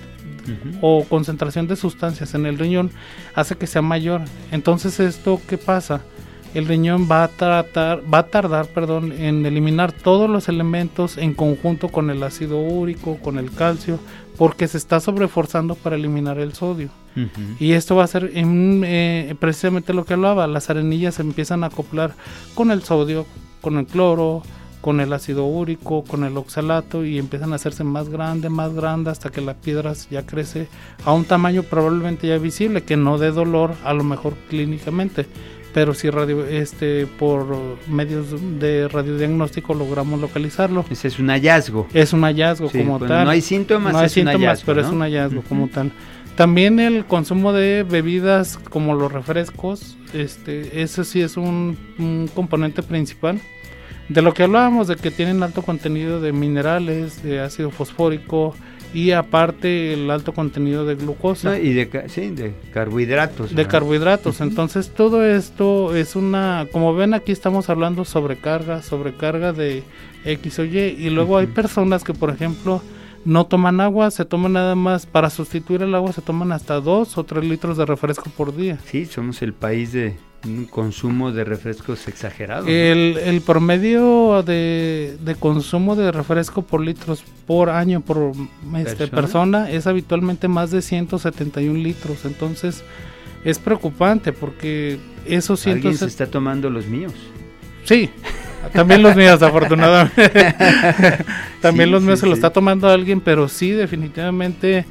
o 0.80 1.04
concentración 1.04 1.66
de 1.66 1.74
sustancias 1.76 2.34
en 2.34 2.46
el 2.46 2.58
riñón, 2.58 2.90
hace 3.34 3.56
que 3.56 3.66
sea 3.66 3.82
mayor. 3.82 4.22
Entonces 4.52 5.00
esto, 5.00 5.40
¿qué 5.48 5.58
pasa? 5.58 6.02
El 6.54 6.66
riñón 6.66 7.08
va 7.10 7.24
a 7.24 7.28
tratar, 7.28 8.02
va 8.12 8.18
a 8.18 8.26
tardar, 8.26 8.66
perdón, 8.68 9.12
en 9.12 9.44
eliminar 9.44 9.92
todos 9.92 10.28
los 10.28 10.48
elementos 10.48 11.18
en 11.18 11.34
conjunto 11.34 11.88
con 11.88 12.10
el 12.10 12.22
ácido 12.22 12.58
úrico, 12.58 13.18
con 13.18 13.38
el 13.38 13.52
calcio, 13.52 13.98
porque 14.36 14.68
se 14.68 14.78
está 14.78 15.00
sobreforzando 15.00 15.74
para 15.74 15.96
eliminar 15.96 16.38
el 16.38 16.54
sodio. 16.54 16.90
Y 17.58 17.72
esto 17.72 17.96
va 17.96 18.04
a 18.04 18.06
ser 18.06 18.30
eh, 18.32 19.34
precisamente 19.40 19.92
lo 19.92 20.04
que 20.04 20.14
hablaba, 20.14 20.46
las 20.46 20.70
arenillas 20.70 21.16
se 21.16 21.22
empiezan 21.22 21.64
a 21.64 21.66
acoplar 21.66 22.14
con 22.54 22.70
el 22.70 22.84
sodio, 22.84 23.26
con 23.60 23.76
el 23.76 23.86
cloro, 23.86 24.42
con 24.80 25.00
el 25.00 25.12
ácido 25.12 25.44
úrico, 25.44 26.04
con 26.04 26.22
el 26.22 26.36
oxalato 26.36 27.04
y 27.04 27.18
empiezan 27.18 27.52
a 27.52 27.56
hacerse 27.56 27.82
más 27.82 28.08
grande, 28.08 28.48
más 28.48 28.72
grande 28.72 29.10
hasta 29.10 29.30
que 29.30 29.40
la 29.40 29.54
piedra 29.54 29.92
ya 30.10 30.24
crece 30.24 30.68
a 31.04 31.12
un 31.12 31.24
tamaño 31.24 31.64
probablemente 31.64 32.28
ya 32.28 32.38
visible, 32.38 32.84
que 32.84 32.96
no 32.96 33.18
dé 33.18 33.32
dolor 33.32 33.74
a 33.84 33.92
lo 33.92 34.04
mejor 34.04 34.34
clínicamente 34.48 35.26
pero 35.78 35.94
si 35.94 36.11
radio, 36.11 36.44
este, 36.44 37.06
por 37.06 37.56
medios 37.87 38.35
de 38.58 38.88
radiodiagnóstico 38.88 39.75
logramos 39.75 40.20
localizarlo. 40.20 40.85
Ese 40.90 41.06
es 41.06 41.20
un 41.20 41.28
hallazgo. 41.28 41.87
Es 41.94 42.12
un 42.12 42.23
hallazgo 42.23 42.68
como 42.68 42.99
tal. 42.99 43.25
No 43.25 43.30
hay 43.30 43.40
síntomas, 43.40 43.92
no 43.92 44.00
hay 44.00 44.08
síntomas, 44.08 44.64
pero 44.64 44.80
es 44.80 44.88
un 44.88 45.02
hallazgo 45.02 45.40
como 45.42 45.68
tal. 45.68 45.92
También 46.35 46.80
el 46.80 47.04
consumo 47.04 47.52
de 47.52 47.85
bebidas 47.88 48.58
como 48.58 48.97
los 48.97 49.12
refrescos, 49.12 49.97
este, 50.14 50.82
ese 50.82 51.04
sí 51.04 51.20
es 51.20 51.37
un, 51.37 51.78
un 52.00 52.28
componente 52.35 52.82
principal. 52.82 53.40
De 54.08 54.20
lo 54.20 54.35
que 54.35 54.42
hablábamos, 54.42 54.88
de 54.88 54.97
que 54.97 55.12
tienen 55.12 55.44
alto 55.44 55.62
contenido 55.62 56.20
de 56.20 56.32
minerales, 56.32 57.23
de 57.23 57.38
ácido 57.38 57.70
fosfórico, 57.70 58.52
y 58.95 59.12
aparte 59.12 59.92
el 59.95 60.11
alto 60.11 60.33
contenido 60.33 60.85
de 60.85 60.95
glucosa. 60.95 61.59
y 61.59 61.73
de, 61.73 62.04
sí, 62.09 62.28
de 62.30 62.54
carbohidratos. 62.73 63.54
De 63.54 63.66
carbohidratos. 63.66 64.40
Entonces 64.40 64.90
todo 64.90 65.25
esto 65.25 65.95
es 65.95 66.16
una, 66.16 66.66
como 66.73 66.95
ven 66.95 67.14
aquí 67.14 67.33
estamos 67.33 67.68
hablando 67.71 68.04
sobrecarga, 68.04 68.83
sobrecarga 68.83 69.52
de 69.52 69.83
X 70.25 70.59
o 70.59 70.64
Y. 70.64 70.78
Y 70.99 71.11
luego 71.11 71.38
hay 71.38 71.47
personas 71.47 72.04
que 72.04 72.14
por 72.14 72.30
ejemplo 72.30 72.83
no 73.25 73.47
toman 73.47 73.80
agua, 73.80 74.11
se 74.11 74.25
toman 74.25 74.54
nada 74.54 74.75
más, 74.75 75.07
para 75.07 75.28
sustituir 75.30 75.83
el 75.83 75.95
agua 75.95 76.12
se 76.12 76.23
toman 76.23 76.52
hasta 76.52 76.80
dos 76.80 77.18
o 77.18 77.25
tres 77.25 77.45
litros 77.45 77.76
de 77.76 77.85
refresco 77.85 78.30
por 78.30 78.57
día. 78.57 78.78
Sí, 78.87 79.04
somos 79.07 79.42
el 79.42 79.52
país 79.52 79.92
de 79.92 80.16
un 80.45 80.66
consumo 80.66 81.33
de 81.33 81.45
refrescos 81.45 82.07
exagerado. 82.09 82.66
El, 82.66 83.42
promedio 83.45 84.42
de, 84.42 85.37
consumo 85.38 85.97
de 85.97 86.12
refresco 86.12 86.62
por 86.62 86.80
litros 86.80 87.25
por 87.47 87.71
año 87.71 88.00
por 88.00 88.33
este, 88.76 89.09
¿Persona? 89.09 89.71
es 89.71 89.87
habitualmente 89.87 90.49
más 90.49 90.71
de 90.71 90.83
171 90.83 91.78
litros. 91.78 92.25
Entonces 92.25 92.85
es 93.45 93.59
preocupante 93.59 94.33
porque 94.33 94.99
esos 95.26 95.61
cientos... 95.61 95.85
Alguien 95.85 95.99
se 95.99 96.07
está 96.07 96.26
tomando 96.26 96.71
los 96.71 96.87
míos. 96.87 97.14
Sí, 97.85 98.11
también 98.73 99.02
los 99.02 99.16
míos 99.16 99.42
afortunadamente. 99.42 100.54
también 101.61 101.90
los 101.90 102.02
míos 102.02 102.21
se 102.21 102.26
lo 102.26 102.35
está 102.35 102.50
tomando 102.50 102.88
alguien, 102.88 103.21
pero 103.21 103.49
sí 103.49 103.71
definitivamente 103.71 104.85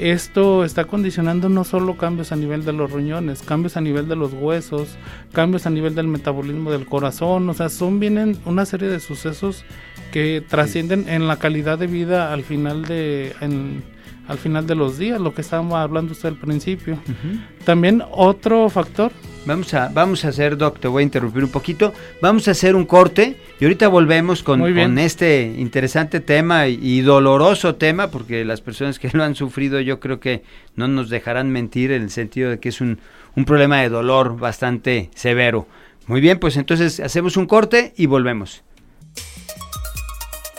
esto 0.00 0.64
está 0.64 0.86
condicionando 0.86 1.48
no 1.48 1.64
solo 1.64 1.96
cambios 1.96 2.32
a 2.32 2.36
nivel 2.36 2.64
de 2.64 2.72
los 2.72 2.90
riñones, 2.90 3.42
cambios 3.42 3.76
a 3.76 3.80
nivel 3.80 4.08
de 4.08 4.16
los 4.16 4.32
huesos, 4.32 4.96
cambios 5.32 5.66
a 5.66 5.70
nivel 5.70 5.94
del 5.94 6.08
metabolismo 6.08 6.70
del 6.70 6.86
corazón, 6.86 7.48
o 7.48 7.54
sea, 7.54 7.68
son 7.68 8.00
vienen 8.00 8.38
una 8.46 8.64
serie 8.64 8.88
de 8.88 9.00
sucesos 9.00 9.64
que 10.12 10.42
trascienden 10.46 11.08
en 11.08 11.28
la 11.28 11.36
calidad 11.36 11.78
de 11.78 11.86
vida 11.86 12.32
al 12.32 12.42
final 12.42 12.84
de 12.84 13.34
al 14.26 14.38
final 14.38 14.66
de 14.66 14.76
los 14.76 14.96
días, 14.96 15.20
lo 15.20 15.34
que 15.34 15.40
estábamos 15.40 15.74
hablando 15.74 16.12
usted 16.12 16.28
al 16.28 16.36
principio. 16.36 16.98
También 17.64 18.02
otro 18.12 18.68
factor 18.68 19.12
Vamos 19.46 19.72
a, 19.72 19.88
vamos 19.88 20.24
a 20.24 20.28
hacer, 20.28 20.58
Doc, 20.58 20.78
te 20.80 20.88
voy 20.88 21.00
a 21.00 21.04
interrumpir 21.04 21.42
un 21.42 21.50
poquito. 21.50 21.94
Vamos 22.20 22.46
a 22.46 22.50
hacer 22.50 22.76
un 22.76 22.84
corte 22.84 23.36
y 23.58 23.64
ahorita 23.64 23.88
volvemos 23.88 24.42
con, 24.42 24.60
con 24.60 24.98
este 24.98 25.54
interesante 25.56 26.20
tema 26.20 26.68
y, 26.68 27.00
doloroso 27.00 27.74
tema, 27.76 28.10
porque 28.10 28.44
las 28.44 28.60
personas 28.60 28.98
que 28.98 29.10
lo 29.12 29.24
han 29.24 29.34
sufrido 29.34 29.80
yo 29.80 29.98
creo 29.98 30.20
que 30.20 30.42
no 30.76 30.88
nos 30.88 31.08
dejarán 31.08 31.50
mentir 31.50 31.90
en 31.92 32.02
el 32.02 32.10
sentido 32.10 32.50
de 32.50 32.60
que 32.60 32.68
es 32.68 32.82
un, 32.82 33.00
un 33.34 33.44
problema 33.46 33.80
de 33.80 33.88
dolor 33.88 34.38
bastante 34.38 35.10
severo. 35.14 35.66
Muy 36.06 36.20
bien, 36.20 36.38
pues 36.38 36.56
entonces 36.56 37.00
hacemos 37.00 37.36
un 37.38 37.46
corte 37.46 37.94
y 37.96 38.06
volvemos. 38.06 38.62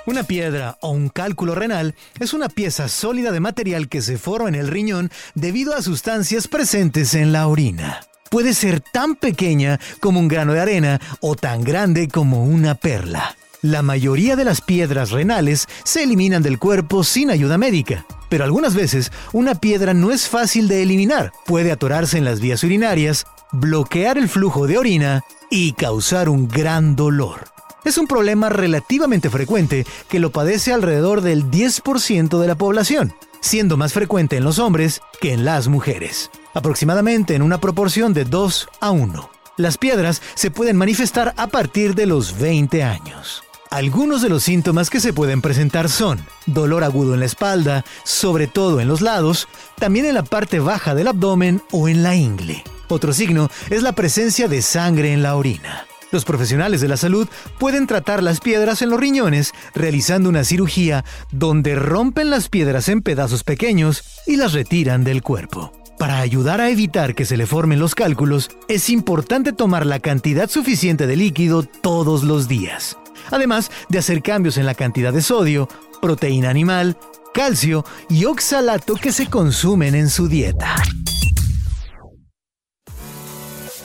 Una 0.08 0.24
piedra 0.24 0.78
o 0.82 0.90
un 0.90 1.10
cálculo 1.10 1.54
renal 1.54 1.94
es 2.20 2.34
una 2.34 2.50
pieza 2.50 2.88
sólida 2.88 3.32
de 3.32 3.40
material 3.40 3.88
que 3.88 4.02
se 4.02 4.18
forma 4.18 4.50
en 4.50 4.56
el 4.56 4.68
riñón 4.68 5.12
debido 5.36 5.76
a 5.76 5.84
sustancias 5.84 6.48
presentes 6.48 7.14
en 7.14 7.32
la 7.32 7.48
orina 7.48 8.02
puede 8.32 8.54
ser 8.54 8.80
tan 8.80 9.16
pequeña 9.16 9.80
como 10.00 10.20
un 10.22 10.30
grano 10.30 10.54
de 10.54 10.62
arena 10.62 11.02
o 11.20 11.36
tan 11.36 11.64
grande 11.64 12.08
como 12.08 12.46
una 12.46 12.76
perla. 12.76 13.36
La 13.62 13.84
mayoría 13.84 14.36
de 14.38 14.46
las 14.46 14.62
piedras 14.62 15.12
renales 15.12 15.68
se 15.84 16.04
eliminan 16.04 16.42
del 16.42 16.58
cuerpo 16.58 17.04
sin 17.04 17.30
ayuda 17.30 17.58
médica, 17.60 18.06
pero 18.30 18.46
algunas 18.46 18.74
veces 18.74 19.12
una 19.34 19.56
piedra 19.56 19.94
no 19.94 20.12
es 20.12 20.30
fácil 20.30 20.70
de 20.70 20.82
eliminar, 20.82 21.34
puede 21.46 21.74
atorarse 21.74 22.18
en 22.18 22.26
las 22.26 22.40
vías 22.40 22.64
urinarias, 22.64 23.26
bloquear 23.52 24.18
el 24.18 24.30
flujo 24.30 24.66
de 24.66 24.78
orina 24.78 25.24
y 25.52 25.74
causar 25.74 26.30
un 26.30 26.48
gran 26.48 26.96
dolor. 26.96 27.50
Es 27.84 27.98
un 27.98 28.08
problema 28.08 28.48
relativamente 28.48 29.30
frecuente 29.30 29.86
que 30.08 30.20
lo 30.20 30.32
padece 30.32 30.72
alrededor 30.72 31.20
del 31.20 31.52
10% 31.52 32.40
de 32.40 32.48
la 32.48 32.56
población, 32.56 33.14
siendo 33.42 33.76
más 33.76 33.92
frecuente 33.92 34.38
en 34.38 34.46
los 34.46 34.58
hombres 34.58 35.02
que 35.20 35.34
en 35.34 35.44
las 35.44 35.68
mujeres 35.68 36.32
aproximadamente 36.54 37.36
en 37.36 37.42
una 37.42 37.60
proporción 37.60 38.14
de 38.14 38.26
2 38.26 38.70
a 38.80 38.92
1. 38.92 39.30
Las 39.58 39.78
piedras 39.78 40.22
se 40.36 40.52
pueden 40.52 40.78
manifestar 40.78 41.34
a 41.38 41.48
partir 41.48 41.94
de 41.96 42.06
los 42.06 42.40
20 42.40 42.84
años. 42.84 43.44
Algunos 43.70 44.22
de 44.22 44.28
los 44.28 44.44
síntomas 44.44 44.90
que 44.90 45.00
se 45.00 45.14
pueden 45.14 45.42
presentar 45.42 45.88
son 45.88 46.20
dolor 46.46 46.84
agudo 46.84 47.14
en 47.14 47.22
la 47.22 47.26
espalda, 47.26 47.86
sobre 48.04 48.48
todo 48.48 48.82
en 48.82 48.90
los 48.90 49.00
lados, 49.00 49.48
también 49.80 50.06
en 50.06 50.16
la 50.16 50.24
parte 50.24 50.60
baja 50.60 50.94
del 50.94 51.08
abdomen 51.08 51.62
o 51.72 51.88
en 51.88 52.04
la 52.04 52.16
ingle. 52.16 52.64
Otro 52.90 53.14
signo 53.14 53.50
es 53.70 53.84
la 53.84 53.94
presencia 53.94 54.50
de 54.50 54.62
sangre 54.62 55.14
en 55.14 55.24
la 55.24 55.38
orina. 55.38 55.86
Los 56.12 56.26
profesionales 56.26 56.82
de 56.82 56.90
la 56.90 56.98
salud 56.98 57.30
pueden 57.58 57.88
tratar 57.88 58.22
las 58.22 58.42
piedras 58.42 58.82
en 58.82 58.90
los 58.90 59.00
riñones 59.00 59.54
realizando 59.74 60.28
una 60.28 60.44
cirugía 60.44 61.06
donde 61.32 61.76
rompen 61.76 62.30
las 62.30 62.50
piedras 62.50 62.90
en 62.90 63.02
pedazos 63.02 63.46
pequeños 63.46 64.04
y 64.28 64.36
las 64.36 64.52
retiran 64.52 65.06
del 65.06 65.22
cuerpo. 65.22 65.81
Para 65.98 66.20
ayudar 66.20 66.62
a 66.62 66.70
evitar 66.70 67.14
que 67.14 67.26
se 67.26 67.38
le 67.38 67.46
formen 67.46 67.80
los 67.80 67.96
cálculos, 67.96 68.50
es 68.68 68.90
importante 68.90 69.54
tomar 69.54 69.86
la 69.86 70.00
cantidad 70.00 70.50
suficiente 70.50 71.06
de 71.06 71.16
líquido 71.16 71.64
todos 71.64 72.24
los 72.24 72.48
días, 72.48 72.98
además 73.30 73.72
de 73.90 74.00
hacer 74.00 74.24
cambios 74.24 74.58
en 74.58 74.66
la 74.66 74.74
cantidad 74.74 75.14
de 75.14 75.22
sodio, 75.22 75.68
proteína 76.02 76.50
animal, 76.50 76.98
calcio 77.34 77.86
y 78.10 78.26
oxalato 78.26 78.96
que 78.96 79.12
se 79.12 79.28
consumen 79.28 79.96
en 79.96 80.10
su 80.10 80.28
dieta. 80.28 80.76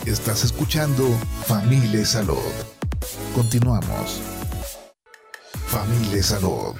Estás 0.07 0.45
escuchando 0.45 1.09
Familia 1.47 2.05
Salud. 2.05 2.37
Continuamos. 3.35 4.21
Familia 5.67 6.23
Salud, 6.23 6.75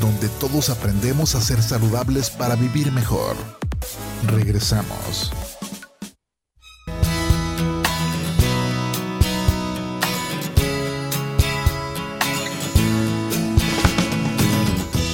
donde 0.00 0.28
todos 0.40 0.70
aprendemos 0.70 1.36
a 1.36 1.40
ser 1.40 1.62
saludables 1.62 2.30
para 2.30 2.56
vivir 2.56 2.90
mejor. 2.90 3.36
Regresamos. 4.28 5.32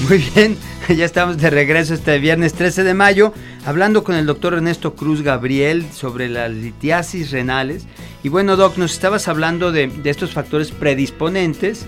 Muy 0.08 0.18
bien, 0.34 0.56
ya 0.88 1.04
estamos 1.04 1.38
de 1.38 1.50
regreso 1.50 1.94
este 1.94 2.18
viernes 2.18 2.54
13 2.54 2.82
de 2.82 2.94
mayo, 2.94 3.32
hablando 3.64 4.02
con 4.02 4.16
el 4.16 4.26
doctor 4.26 4.54
Ernesto 4.54 4.94
Cruz 4.94 5.22
Gabriel 5.22 5.86
sobre 5.92 6.28
las 6.28 6.50
litiasis 6.50 7.30
renales. 7.30 7.86
Y 8.22 8.28
bueno, 8.28 8.56
Doc, 8.56 8.76
nos 8.76 8.92
estabas 8.92 9.28
hablando 9.28 9.72
de, 9.72 9.86
de 9.86 10.10
estos 10.10 10.32
factores 10.32 10.72
predisponentes 10.72 11.86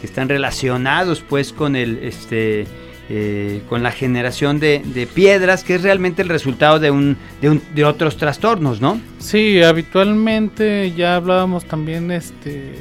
que 0.00 0.06
están 0.06 0.28
relacionados 0.28 1.22
pues 1.28 1.52
con 1.52 1.76
el, 1.76 1.98
este, 1.98 2.66
eh, 3.10 3.62
con 3.70 3.82
la 3.82 3.90
generación 3.90 4.60
de, 4.60 5.08
piedras, 5.14 5.64
que 5.64 5.76
es 5.76 5.82
realmente 5.82 6.20
el 6.20 6.28
resultado 6.28 6.78
de, 6.78 6.90
un, 6.90 7.16
de, 7.40 7.84
otros 7.84 8.18
trastornos, 8.18 8.82
¿no? 8.82 9.00
Sí, 9.18 9.62
habitualmente 9.62 10.92
ya 10.94 11.16
hablábamos 11.16 11.64
también 11.64 12.10
este, 12.10 12.74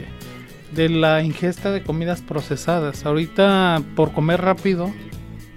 de 0.74 0.90
la 0.90 1.24
ingesta 1.24 1.72
de 1.72 1.82
comidas 1.82 2.22
procesadas. 2.22 3.06
Ahorita 3.06 3.82
por 3.96 4.12
comer 4.12 4.42
rápido, 4.42 4.92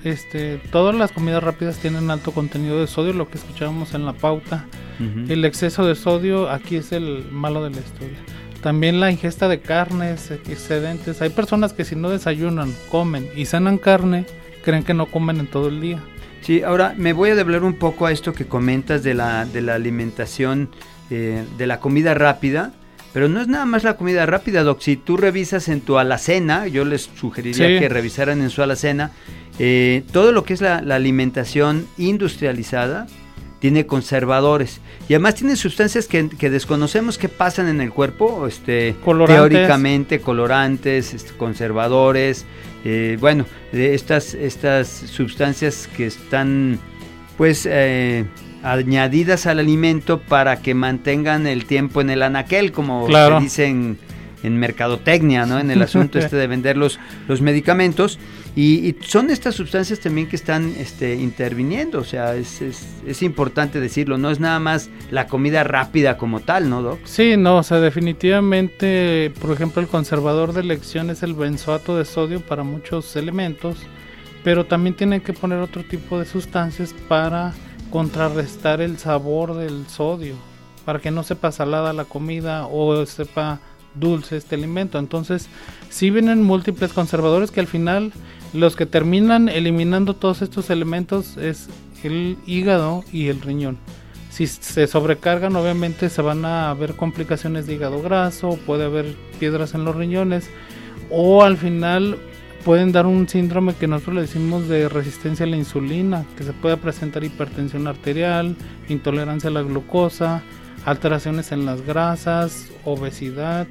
este, 0.04 0.58
todas 0.70 0.94
las 0.94 1.10
comidas 1.10 1.42
rápidas 1.42 1.78
tienen 1.78 2.10
alto 2.10 2.30
contenido 2.30 2.80
de 2.80 2.86
sodio, 2.86 3.12
lo 3.12 3.28
que 3.28 3.38
escuchábamos 3.38 3.94
en 3.94 4.06
la 4.06 4.12
pauta. 4.12 4.66
El 5.28 5.46
exceso 5.46 5.86
de 5.86 5.94
sodio 5.94 6.50
aquí 6.50 6.76
es 6.76 6.92
el 6.92 7.24
malo 7.32 7.64
de 7.64 7.70
la 7.70 7.78
historia. 7.78 8.18
También 8.62 9.00
la 9.00 9.10
ingesta 9.10 9.48
de 9.48 9.60
carnes 9.60 10.30
excedentes. 10.30 11.22
Hay 11.22 11.30
personas 11.30 11.72
que 11.72 11.86
si 11.86 11.96
no 11.96 12.10
desayunan, 12.10 12.74
comen 12.90 13.26
y 13.34 13.46
cenan 13.46 13.78
carne, 13.78 14.26
creen 14.62 14.82
que 14.82 14.94
no 14.94 15.06
comen 15.06 15.38
en 15.40 15.46
todo 15.46 15.68
el 15.68 15.80
día. 15.80 16.02
Sí, 16.40 16.62
ahora 16.62 16.94
me 16.96 17.12
voy 17.12 17.30
a 17.30 17.34
devolver 17.34 17.64
un 17.64 17.74
poco 17.74 18.06
a 18.06 18.12
esto 18.12 18.32
que 18.32 18.46
comentas 18.46 19.02
de 19.02 19.14
la, 19.14 19.44
de 19.44 19.60
la 19.60 19.74
alimentación, 19.74 20.70
eh, 21.10 21.44
de 21.58 21.66
la 21.66 21.80
comida 21.80 22.14
rápida. 22.14 22.72
Pero 23.12 23.28
no 23.28 23.40
es 23.40 23.48
nada 23.48 23.66
más 23.66 23.82
la 23.82 23.96
comida 23.96 24.24
rápida, 24.24 24.62
Doc. 24.62 24.80
Si 24.80 24.96
tú 24.96 25.16
revisas 25.16 25.68
en 25.68 25.80
tu 25.80 25.98
alacena, 25.98 26.68
yo 26.68 26.84
les 26.84 27.10
sugeriría 27.16 27.80
que 27.80 27.88
revisaran 27.88 28.40
en 28.40 28.50
su 28.50 28.62
alacena, 28.62 29.10
eh, 29.58 30.04
todo 30.12 30.32
lo 30.32 30.44
que 30.44 30.54
es 30.54 30.60
la, 30.60 30.76
alimentación 30.76 31.86
industrializada 31.98 33.08
tiene 33.60 33.86
conservadores. 33.86 34.80
Y 35.08 35.14
además 35.14 35.36
tiene 35.36 35.54
sustancias 35.54 36.08
que, 36.08 36.22
desconocemos 36.50 37.18
que 37.18 37.28
pasan 37.28 37.68
en 37.68 37.80
el 37.80 37.92
cuerpo, 37.92 38.46
este, 38.46 38.96
teóricamente, 39.04 40.20
colorantes, 40.20 41.14
este, 41.14 41.32
conservadores, 41.36 42.46
eh, 42.84 43.18
bueno, 43.20 43.44
estas, 43.72 44.34
estas 44.34 44.88
sustancias 44.88 45.88
que 45.96 46.06
están 46.06 46.78
pues 47.36 47.66
eh, 47.70 48.24
añadidas 48.62 49.46
al 49.46 49.58
alimento 49.58 50.20
para 50.20 50.60
que 50.60 50.74
mantengan 50.74 51.46
el 51.46 51.66
tiempo 51.66 52.00
en 52.00 52.10
el 52.10 52.22
anaquel, 52.22 52.72
como 52.72 53.06
se 53.08 53.40
dicen 53.40 53.98
en 54.42 54.56
mercadotecnia, 54.58 55.46
¿no? 55.46 55.58
En 55.58 55.70
el 55.70 55.82
asunto 55.82 56.18
este 56.18 56.36
de 56.36 56.46
vender 56.48 56.76
los, 56.76 56.98
los 57.28 57.42
medicamentos. 57.42 58.18
Y, 58.56 58.96
son 59.02 59.30
estas 59.30 59.54
sustancias 59.54 60.00
también 60.00 60.28
que 60.28 60.36
están 60.36 60.74
este, 60.76 61.14
interviniendo, 61.14 62.00
o 62.00 62.04
sea, 62.04 62.34
es, 62.34 62.60
es, 62.60 63.22
importante 63.22 63.78
decirlo, 63.78 64.18
no 64.18 64.30
es 64.30 64.40
nada 64.40 64.58
más 64.58 64.90
la 65.10 65.28
comida 65.28 65.62
rápida 65.62 66.16
como 66.16 66.40
tal, 66.40 66.68
¿no, 66.68 66.82
Doc? 66.82 66.98
Sí, 67.04 67.36
no, 67.36 67.58
o 67.58 67.62
sea, 67.62 67.78
definitivamente, 67.78 69.32
por 69.40 69.52
ejemplo, 69.52 69.80
el 69.80 69.88
conservador 69.88 70.52
de 70.52 70.62
elección 70.62 71.10
es 71.10 71.22
el 71.22 71.34
benzoato 71.34 71.96
de 71.96 72.04
sodio 72.04 72.40
para 72.40 72.64
muchos 72.64 73.14
elementos 73.14 73.78
pero 74.42 74.64
también 74.64 74.96
tienen 74.96 75.20
que 75.20 75.32
poner 75.32 75.58
otro 75.58 75.84
tipo 75.84 76.18
de 76.18 76.24
sustancias 76.24 76.94
para 77.08 77.52
contrarrestar 77.90 78.80
el 78.80 78.98
sabor 78.98 79.54
del 79.54 79.86
sodio, 79.88 80.34
para 80.84 81.00
que 81.00 81.10
no 81.10 81.22
sepa 81.22 81.52
salada 81.52 81.92
la 81.92 82.04
comida 82.04 82.66
o 82.66 83.04
sepa 83.04 83.60
dulce 83.94 84.36
este 84.36 84.54
alimento. 84.54 84.98
Entonces, 84.98 85.48
si 85.90 86.10
vienen 86.10 86.42
múltiples 86.42 86.92
conservadores 86.92 87.50
que 87.50 87.60
al 87.60 87.66
final 87.66 88.12
los 88.52 88.76
que 88.76 88.86
terminan 88.86 89.48
eliminando 89.48 90.14
todos 90.14 90.42
estos 90.42 90.70
elementos 90.70 91.36
es 91.36 91.68
el 92.02 92.36
hígado 92.46 93.04
y 93.12 93.28
el 93.28 93.40
riñón. 93.40 93.78
Si 94.30 94.46
se 94.46 94.86
sobrecargan, 94.86 95.56
obviamente 95.56 96.08
se 96.08 96.22
van 96.22 96.44
a 96.44 96.72
ver 96.74 96.94
complicaciones 96.94 97.66
de 97.66 97.74
hígado 97.74 98.00
graso, 98.00 98.58
puede 98.66 98.84
haber 98.84 99.14
piedras 99.38 99.74
en 99.74 99.84
los 99.84 99.96
riñones 99.96 100.48
o 101.10 101.42
al 101.42 101.56
final 101.56 102.18
pueden 102.64 102.92
dar 102.92 103.06
un 103.06 103.28
síndrome 103.28 103.74
que 103.74 103.86
nosotros 103.86 104.16
le 104.16 104.22
decimos 104.22 104.68
de 104.68 104.88
resistencia 104.88 105.46
a 105.46 105.48
la 105.48 105.56
insulina, 105.56 106.24
que 106.36 106.44
se 106.44 106.52
puede 106.52 106.76
presentar 106.76 107.24
hipertensión 107.24 107.86
arterial, 107.86 108.54
intolerancia 108.88 109.50
a 109.50 109.52
la 109.52 109.62
glucosa, 109.62 110.42
alteraciones 110.84 111.52
en 111.52 111.66
las 111.66 111.82
grasas, 111.82 112.70
obesidad 112.84 113.66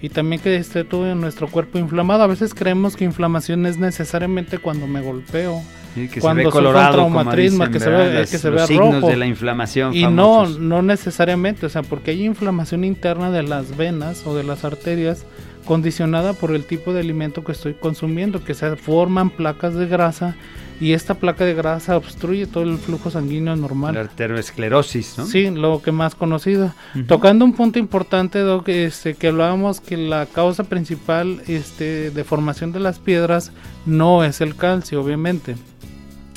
y 0.00 0.08
también 0.08 0.40
que 0.40 0.56
esté 0.56 0.84
todo 0.84 1.10
en 1.10 1.20
nuestro 1.20 1.48
cuerpo 1.48 1.78
inflamado. 1.78 2.22
A 2.22 2.26
veces 2.26 2.54
creemos 2.54 2.96
que 2.96 3.04
inflamación 3.04 3.66
es 3.66 3.78
necesariamente 3.78 4.58
cuando 4.58 4.86
me 4.86 5.00
golpeo. 5.00 5.62
cuando 6.20 6.44
se 6.44 6.50
colorado, 6.50 6.92
traumatismo, 6.94 7.68
que, 7.70 7.80
se 7.80 7.90
ve, 7.90 8.26
que 8.30 8.38
se 8.38 8.50
los 8.50 8.66
signos 8.66 9.06
de 9.06 9.16
la 9.16 9.26
inflamación. 9.26 9.94
Y 9.94 10.06
no, 10.06 10.46
no 10.46 10.82
necesariamente, 10.82 11.66
o 11.66 11.68
sea, 11.68 11.82
porque 11.82 12.12
hay 12.12 12.24
inflamación 12.24 12.84
interna 12.84 13.30
de 13.30 13.42
las 13.42 13.76
venas 13.76 14.26
o 14.26 14.36
de 14.36 14.44
las 14.44 14.64
arterias 14.64 15.24
condicionada 15.64 16.32
por 16.32 16.54
el 16.54 16.64
tipo 16.64 16.94
de 16.94 17.00
alimento 17.00 17.44
que 17.44 17.52
estoy 17.52 17.74
consumiendo, 17.74 18.42
que 18.42 18.54
se 18.54 18.76
forman 18.76 19.28
placas 19.28 19.74
de 19.74 19.86
grasa 19.86 20.34
y 20.80 20.92
esta 20.92 21.14
placa 21.14 21.44
de 21.44 21.54
grasa 21.54 21.96
obstruye 21.96 22.46
todo 22.46 22.64
el 22.64 22.78
flujo 22.78 23.10
sanguíneo 23.10 23.56
normal. 23.56 23.94
La 23.94 24.00
arteriosclerosis, 24.02 25.18
¿no? 25.18 25.26
Sí, 25.26 25.50
lo 25.50 25.82
que 25.82 25.92
más 25.92 26.14
conocido. 26.14 26.72
Tocando 27.06 27.44
un 27.44 27.54
punto 27.54 27.78
importante, 27.78 28.40
Doc, 28.40 28.68
este, 28.68 29.14
que 29.14 29.28
hablábamos 29.28 29.80
que 29.80 29.96
la 29.96 30.26
causa 30.26 30.64
principal 30.64 31.42
este, 31.48 32.10
de 32.10 32.24
formación 32.24 32.72
de 32.72 32.80
las 32.80 32.98
piedras 32.98 33.52
no 33.86 34.24
es 34.24 34.40
el 34.40 34.54
calcio, 34.54 35.00
obviamente. 35.00 35.56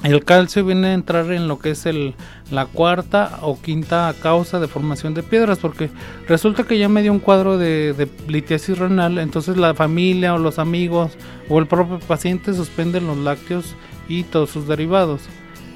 El 0.04 0.24
calcio 0.26 0.66
viene 0.66 0.88
a 0.88 0.94
entrar 0.94 1.32
en 1.32 1.48
lo 1.48 1.60
que 1.60 1.72
es 1.72 1.86
el, 1.86 2.16
la 2.50 2.66
cuarta 2.66 3.38
o 3.42 3.62
quinta 3.62 4.12
causa 4.20 4.60
de 4.60 4.68
formación 4.68 5.14
de 5.14 5.22
piedras, 5.22 5.60
porque 5.60 5.92
resulta 6.28 6.64
que 6.64 6.80
ya 6.80 6.90
me 6.90 7.04
dio 7.04 7.12
un 7.12 7.20
cuadro 7.20 7.60
de, 7.60 7.94
de 7.94 8.10
litiasis 8.28 8.80
renal, 8.80 9.20
entonces 9.20 9.58
la 9.58 9.76
familia 9.76 10.34
o 10.34 10.40
los 10.40 10.58
amigos 10.58 11.12
o 11.50 11.60
el 11.60 11.68
propio 11.68 12.00
paciente 12.00 12.56
suspenden 12.56 13.06
los 13.06 13.18
lácteos 13.18 13.76
y 14.20 14.24
todos 14.24 14.50
sus 14.50 14.68
derivados. 14.68 15.22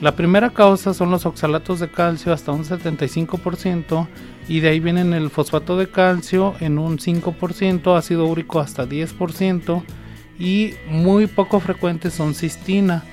La 0.01 0.15
primera 0.15 0.50
causa 0.50 0.94
son 0.94 1.10
los 1.10 1.25
oxalatos 1.25 1.80
de 1.80 1.89
calcio 1.89 2.34
hasta 2.34 2.51
un 2.51 2.65
75% 2.65 4.08
y 4.48 4.60
de 4.60 4.70
ahí 4.70 4.80
vienen 4.80 5.13
el 5.13 5.30
fosfato 5.30 5.77
de 5.77 5.89
calcio 5.89 6.54
en 6.60 6.77
un 6.77 6.98
5%, 6.98 7.98
ácido 7.98 8.25
úrico 8.25 8.60
hasta 8.60 8.86
10% 8.86 9.84
y 10.38 10.74
muy 10.89 11.27
poco 11.27 11.62
frecuentes 11.62 12.13
son 12.13 12.36
cistina. 12.36 13.04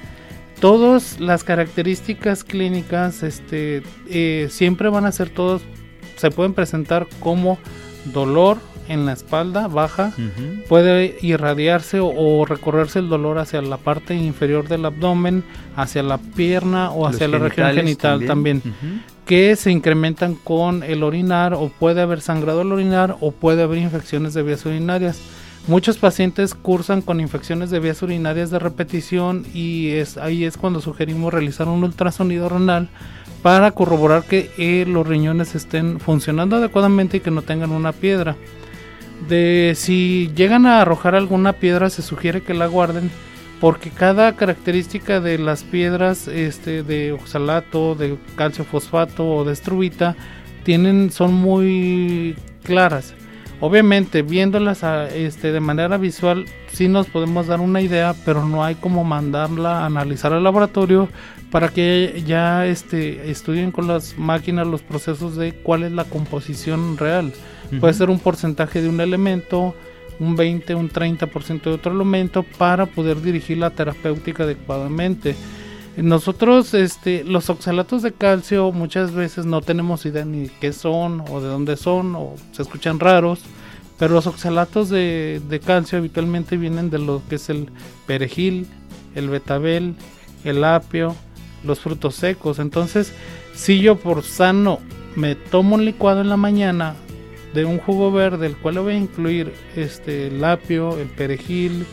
Todas 0.61 1.21
las 1.21 1.45
características 1.45 2.43
clínicas 2.45 3.23
este, 3.23 3.83
eh, 4.09 4.49
siempre 4.51 4.89
van 4.89 5.07
a 5.07 5.13
ser 5.13 5.31
todos, 5.31 5.63
se 6.17 6.31
pueden 6.31 6.53
presentar 6.53 7.07
como 7.21 7.59
dolor, 8.13 8.59
en 8.89 9.07
la 9.07 9.13
espalda 9.13 9.69
baja, 9.69 10.13
puede 10.69 11.17
irradiarse 11.23 11.99
o, 12.01 12.45
recorrerse 12.45 12.99
el 12.99 13.09
dolor 13.09 13.39
hacia 13.39 13.63
la 13.63 13.77
parte 13.77 14.15
inferior 14.15 14.69
del 14.69 14.85
abdomen, 14.85 15.45
hacia 15.77 16.03
la 16.03 16.19
pierna 16.19 16.91
o 16.91 17.07
hacia 17.07 17.29
la 17.29 17.39
región 17.39 17.73
genital 17.75 18.27
también, 18.27 18.63
que 19.27 19.57
se 19.57 19.71
incrementan 19.71 20.35
con 20.35 20.83
el 20.83 21.03
orinar 21.03 21.55
o 21.55 21.69
puede 21.69 22.01
haber 22.03 22.21
sangrado 22.21 22.63
al 22.63 22.73
orinar 22.73 23.17
o 23.21 23.31
puede 23.31 23.63
haber 23.63 23.79
infecciones 23.79 24.35
de 24.35 24.43
vías 24.43 24.65
urinarias. 24.67 25.21
Muchos 25.69 25.97
pacientes 25.97 26.55
cursan 26.55 27.03
con 27.03 27.21
infecciones 27.21 27.71
de 27.71 27.79
vías 27.79 28.03
urinarias 28.03 28.51
de 28.51 28.59
repetición 28.59 29.47
y 29.55 29.91
es 29.91 30.19
ahí 30.19 30.45
es 30.45 30.57
cuando 30.57 30.81
sugerimos 30.81 31.33
realizar 31.33 31.69
un 31.69 31.85
ultrasonido 31.85 32.49
renal 32.49 32.89
para 33.43 33.71
corroborar 33.71 34.25
que 34.25 34.51
eh, 34.59 34.85
los 34.89 35.07
riñones 35.07 35.55
estén 35.55 36.01
funcionando 36.01 36.57
adecuadamente 36.57 37.19
y 37.19 37.21
que 37.21 37.31
no 37.31 37.43
tengan 37.43 37.71
una 37.71 37.93
piedra 37.93 38.37
de 39.29 39.73
si 39.77 40.31
llegan 40.35 40.67
a 40.67 40.81
arrojar 40.81 41.15
alguna 41.15 41.55
piedra 41.55 41.91
se 41.91 42.03
sugiere 42.03 42.43
que 42.43 42.55
la 42.55 42.67
guarden 42.67 43.11
porque 43.61 43.91
cada 43.91 44.35
característica 44.35 45.21
de 45.21 45.39
las 45.39 45.63
piedras 45.63 46.27
este 46.27 46.83
de 46.83 47.13
oxalato, 47.13 47.95
de 47.95 48.17
calcio 48.35 48.65
fosfato 48.65 49.25
o 49.25 49.45
de 49.45 49.53
estrubita 49.53 50.17
tienen 50.65 51.13
son 51.13 51.35
muy 51.35 52.37
claras. 52.65 53.15
Obviamente, 53.65 54.23
viéndolas 54.23 54.83
este, 55.15 55.53
de 55.53 55.61
manera 55.61 55.97
visual, 55.97 56.47
sí 56.73 56.89
nos 56.89 57.07
podemos 57.07 57.47
dar 57.47 57.61
una 57.61 57.81
idea, 57.81 58.13
pero 58.25 58.45
no 58.45 58.65
hay 58.65 58.75
como 58.75 59.05
mandarla 59.05 59.83
a 59.83 59.87
analizar 59.87 60.33
al 60.33 60.43
laboratorio 60.43 61.09
para 61.53 61.69
que 61.69 62.25
ya 62.27 62.67
este, 62.67 63.31
estudien 63.31 63.71
con 63.71 63.87
las 63.87 64.19
máquinas 64.19 64.67
los 64.67 64.83
procesos 64.83 65.37
de 65.37 65.53
cuál 65.53 65.85
es 65.85 65.93
la 65.93 66.03
composición 66.03 66.99
real. 66.99 67.33
Puede 67.79 67.95
ser 67.95 68.11
un 68.11 68.19
porcentaje 68.19 68.83
de 68.83 68.89
un 68.89 69.01
elemento, 69.01 69.77
un 70.19 70.35
20, 70.35 70.75
un 70.75 70.91
30% 70.91 71.63
de 71.63 71.71
otro 71.71 71.93
elemento 71.93 72.43
para 72.43 72.87
poder 72.87 73.23
dirigir 73.23 73.59
la 73.59 73.71
terapéutica 73.71 74.43
adecuadamente. 74.43 75.37
Nosotros, 75.97 76.73
este, 76.73 77.23
los 77.23 77.51
oxalatos 77.51 78.03
de 78.03 78.13
calcio 78.13 78.73
muchas 78.73 79.13
veces 79.13 79.45
no 79.45 79.61
tenemos 79.61 80.07
idea 80.07 80.25
ni 80.25 80.49
qué 80.49 80.73
son 80.73 81.23
o 81.29 81.41
de 81.43 81.49
dónde 81.49 81.77
son 81.77 82.15
o 82.17 82.35
se 82.53 82.63
escuchan 82.63 82.99
raros, 82.99 83.41
pero 83.99 84.15
los 84.15 84.27
oxalatos 84.27 84.89
de, 84.89 85.61
calcio 85.65 85.99
habitualmente 85.99 86.57
vienen 86.57 86.89
de 86.89 86.99
lo 86.99 87.21
que 87.29 87.35
es 87.35 87.51
el 87.51 87.69
perejil, 88.07 88.67
el 89.15 89.29
betabel, 89.29 89.95
el 90.45 90.65
apio, 90.65 91.15
los 91.63 91.81
frutos 91.81 92.15
secos. 92.15 92.59
Entonces, 92.59 93.13
si 93.55 93.81
yo 93.81 93.97
por 93.97 94.23
sano 94.23 94.81
me 95.15 95.35
tomo 95.35 95.75
un 95.75 95.85
licuado 95.85 96.23
en 96.23 96.31
la 96.31 96.39
mañana 96.39 96.97
de 97.53 97.67
un 97.67 97.77
jugo 97.77 98.11
verde, 98.11 98.47
el 98.47 98.57
cual 98.57 98.77
le 98.77 98.81
voy 98.81 98.95
a 98.95 98.99
incluir 98.99 99.53
este 99.77 100.29
el 100.29 100.43
apio, 100.43 100.97
el 100.97 101.09
perejil, 101.09 101.85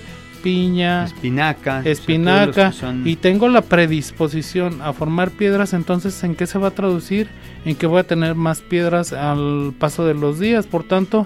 piña, 0.43 1.05
espinaca, 1.05 1.81
espinaca 1.83 2.73
y 3.05 3.15
tengo 3.15 3.49
la 3.49 3.61
predisposición 3.61 4.81
a 4.81 4.93
formar 4.93 5.31
piedras, 5.31 5.73
entonces 5.73 6.23
¿en 6.23 6.35
qué 6.35 6.47
se 6.47 6.59
va 6.59 6.69
a 6.69 6.71
traducir? 6.71 7.29
En 7.65 7.75
que 7.75 7.87
voy 7.87 7.99
a 7.99 8.03
tener 8.03 8.35
más 8.35 8.61
piedras 8.61 9.13
al 9.13 9.73
paso 9.77 10.05
de 10.05 10.13
los 10.13 10.39
días, 10.39 10.67
por 10.67 10.83
tanto, 10.83 11.25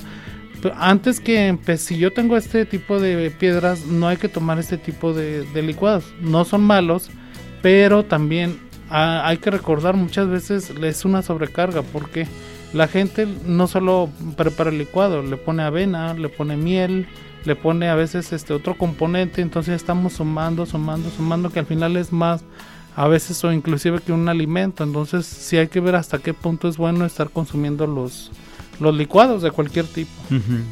antes 0.78 1.19
que 1.19 1.58
si 1.78 1.97
yo 1.97 2.12
tengo 2.12 2.38
este 2.38 2.65
tipo 2.65 2.99
de 2.99 3.32
piedras, 3.32 3.86
no 3.86 4.08
hay 4.08 4.17
que 4.17 4.30
tomar 4.30 4.60
este 4.60 4.78
tipo 4.78 5.13
de, 5.13 5.43
de 5.43 5.62
licuados, 5.62 6.06
no 6.21 6.45
son 6.45 6.62
malos, 6.62 7.10
pero 7.62 8.04
también 8.04 8.60
hay 8.89 9.38
que 9.38 9.49
recordar 9.49 9.95
muchas 9.95 10.28
veces 10.28 10.69
es 10.69 11.06
una 11.06 11.23
sobrecarga 11.23 11.82
porque 11.82 12.28
la 12.73 12.88
gente 12.88 13.28
no 13.45 13.67
solo 13.67 14.10
prepara 14.36 14.69
el 14.69 14.78
licuado, 14.78 15.21
le 15.21 15.38
pone 15.38 15.63
avena, 15.63 16.13
le 16.13 16.30
pone 16.30 16.58
miel, 16.58 17.08
le 17.45 17.56
pone 17.56 17.89
a 17.89 17.95
veces 17.95 18.32
este 18.34 18.53
otro 18.53 18.77
componente, 18.77 19.41
entonces 19.41 19.75
estamos 19.75 20.13
sumando, 20.13 20.65
sumando, 20.65 21.10
sumando 21.10 21.49
que 21.49 21.60
al 21.60 21.65
final 21.65 21.97
es 21.97 22.12
más 22.12 22.43
a 22.95 23.08
veces 23.08 23.43
o 23.43 23.51
inclusive 23.51 23.99
que 23.99 24.12
un 24.12 24.29
alimento, 24.29 24.84
entonces 24.84 25.25
sí 25.25 25.58
hay 25.58 25.67
que 25.67 25.79
ver 25.79 25.95
hasta 25.95 26.19
qué 26.19 26.34
punto 26.34 26.67
es 26.67 26.77
bueno 26.77 27.06
estar 27.06 27.29
consumiendo 27.29 27.88
los 27.88 28.32
los 28.79 28.95
licuados 28.95 29.41
de 29.41 29.51
cualquier 29.51 29.86
tipo. 29.86 30.12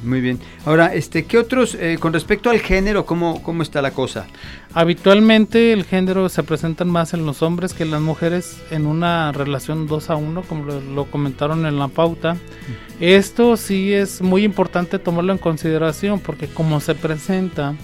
muy 0.03 0.21
bien. 0.21 0.39
Ahora, 0.65 0.93
este, 0.93 1.25
¿qué 1.25 1.37
otros, 1.37 1.75
eh, 1.75 1.97
con 1.99 2.13
respecto 2.13 2.49
al 2.49 2.59
género, 2.59 3.05
cómo, 3.05 3.41
cómo 3.43 3.63
está 3.63 3.81
la 3.81 3.91
cosa? 3.91 4.27
Habitualmente 4.73 5.73
el 5.73 5.83
género 5.83 6.29
se 6.29 6.43
presentan 6.43 6.89
más 6.89 7.13
en 7.13 7.25
los 7.25 7.41
hombres 7.41 7.73
que 7.73 7.83
en 7.83 7.91
las 7.91 8.01
mujeres 8.01 8.61
en 8.71 8.85
una 8.85 9.31
relación 9.31 9.87
2 9.87 10.09
a 10.09 10.15
1, 10.15 10.41
como 10.43 10.65
lo, 10.65 11.05
comentaron 11.05 11.65
en 11.65 11.77
la 11.77 11.87
pauta. 11.87 12.37
Esto 12.99 13.57
sí 13.57 13.93
es 13.93 14.21
muy 14.21 14.43
importante 14.43 14.99
tomarlo 14.99 15.33
en 15.33 15.39
consideración 15.39 16.19
porque 16.19 16.47
como 16.47 16.79
se 16.79 16.95
presenta 16.95 17.75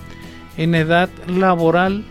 en 0.58 0.76
edad 0.76 1.10
laboral, 1.28 2.06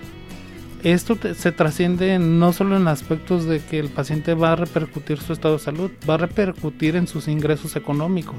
esto 0.83 1.19
se 1.35 1.53
trasciende 1.53 2.19
no 2.19 2.53
solo 2.53 2.77
en 2.77 2.89
aspectos 2.89 3.47
de 3.47 3.61
que 3.61 3.79
el 3.79 3.89
paciente 3.89 4.35
va 4.35 4.53
a 4.53 4.57
repercutir 4.57 5.19
su 5.19 5.33
estado 5.33 5.57
de 5.57 5.63
salud, 5.65 5.91
va 6.09 6.15
a 6.15 6.19
repercutir 6.19 6.97
en 6.97 7.07
sus 7.07 7.29
ingresos 7.29 7.77
económicos, 7.77 8.37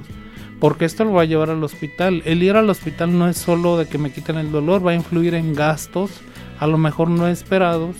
porque 0.59 0.85
esto 0.85 1.03
lo 1.03 1.13
va 1.13 1.23
a 1.23 1.25
llevar 1.25 1.49
al 1.49 1.63
hospital. 1.63 2.21
El 2.25 2.43
ir 2.43 2.55
al 2.55 2.69
hospital 2.69 3.17
no 3.17 3.27
es 3.27 3.37
solo 3.37 3.77
de 3.77 3.87
que 3.87 3.97
me 3.97 4.11
quiten 4.11 4.37
el 4.37 4.51
dolor, 4.51 4.85
va 4.85 4.91
a 4.91 4.95
influir 4.95 5.33
en 5.33 5.53
gastos, 5.53 6.11
a 6.59 6.67
lo 6.67 6.77
mejor 6.77 7.09
no 7.09 7.27
esperados, 7.27 7.95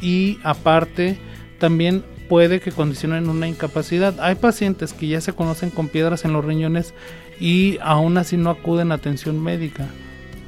y 0.00 0.38
aparte 0.42 1.18
también 1.58 2.04
puede 2.28 2.60
que 2.60 2.72
condicionen 2.72 3.28
una 3.28 3.48
incapacidad. 3.48 4.18
Hay 4.20 4.34
pacientes 4.34 4.92
que 4.92 5.08
ya 5.08 5.20
se 5.20 5.32
conocen 5.32 5.70
con 5.70 5.88
piedras 5.88 6.24
en 6.24 6.32
los 6.32 6.44
riñones 6.44 6.94
y 7.40 7.78
aún 7.82 8.16
así 8.18 8.36
no 8.36 8.50
acuden 8.50 8.92
a 8.92 8.96
atención 8.96 9.42
médica 9.42 9.88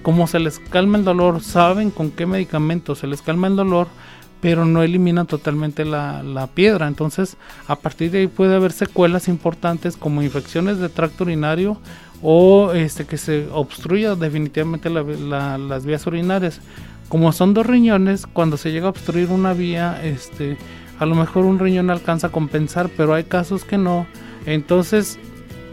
como 0.07 0.29
se 0.29 0.39
les 0.39 0.61
calma 0.61 0.99
el 0.99 1.05
dolor, 1.05 1.43
saben 1.43 1.91
con 1.91 2.13
qué 2.13 2.27
medicamento 2.27 2.95
se 2.95 3.09
les 3.09 3.23
calma 3.23 3.49
el 3.49 3.57
dolor, 3.57 3.89
pero 4.41 4.65
no 4.65 4.85
eliminan 4.85 5.27
totalmente 5.27 5.85
la, 5.85 6.23
la, 6.23 6.47
piedra. 6.47 6.87
Entonces, 6.87 7.37
a 7.67 7.75
partir 7.75 8.13
de 8.13 8.19
ahí 8.21 8.27
puede 8.29 8.55
haber 8.55 8.71
secuelas 8.71 9.27
importantes 9.27 9.97
como 9.97 10.23
infecciones 10.23 10.79
de 10.79 10.91
tracto 10.91 11.25
urinario 11.25 11.81
o 12.23 12.71
este, 12.71 13.05
que 13.05 13.17
se 13.17 13.49
obstruya 13.53 14.15
definitivamente 14.15 14.91
las 14.91 15.85
vías 15.85 16.07
urinarias. 16.07 16.61
Como 17.09 17.33
son 17.33 17.53
dos 17.53 17.67
riñones, 17.67 18.29
cuando 18.29 18.57
se 18.59 18.71
llega 18.71 18.87
a 18.87 18.91
obstruir 18.91 19.31
una 19.31 19.55
vía, 19.55 20.01
este, 20.05 20.57
a 21.01 21.07
lo 21.07 21.17
mejor 21.17 21.47
un 21.47 21.59
riñón 21.59 21.91
alcanza 21.91 22.29
a 22.29 22.31
compensar, 22.31 22.91
pero 22.97 23.13
hay 23.13 23.25
casos 23.25 23.65
que 23.65 23.77
no. 23.77 24.07
Entonces, 24.47 25.19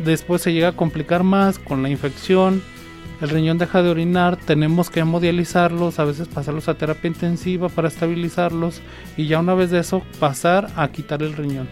después 0.03 0.41
se 0.41 0.53
llega 0.53 0.69
a 0.69 0.75
complicar 0.75 1.21
más 1.21 1.59
con 1.59 1.83
la 1.83 1.89
infección. 1.89 2.63
El 3.23 3.29
riñón 3.29 3.57
deja 3.57 3.81
de 3.81 3.89
orinar, 3.89 4.35
tenemos 4.35 4.89
que 4.89 4.99
hemodializarlos, 4.99 5.97
a 5.97 6.03
veces 6.03 6.27
pasarlos 6.27 6.67
a 6.67 6.73
terapia 6.73 7.07
intensiva 7.07 7.69
para 7.69 7.87
estabilizarlos 7.87 8.81
y 9.15 9.27
ya 9.27 9.39
una 9.39 9.53
vez 9.53 9.71
de 9.71 9.79
eso 9.79 10.03
pasar 10.19 10.67
a 10.75 10.89
quitar 10.89 11.23
el 11.23 11.31
riñón. 11.31 11.69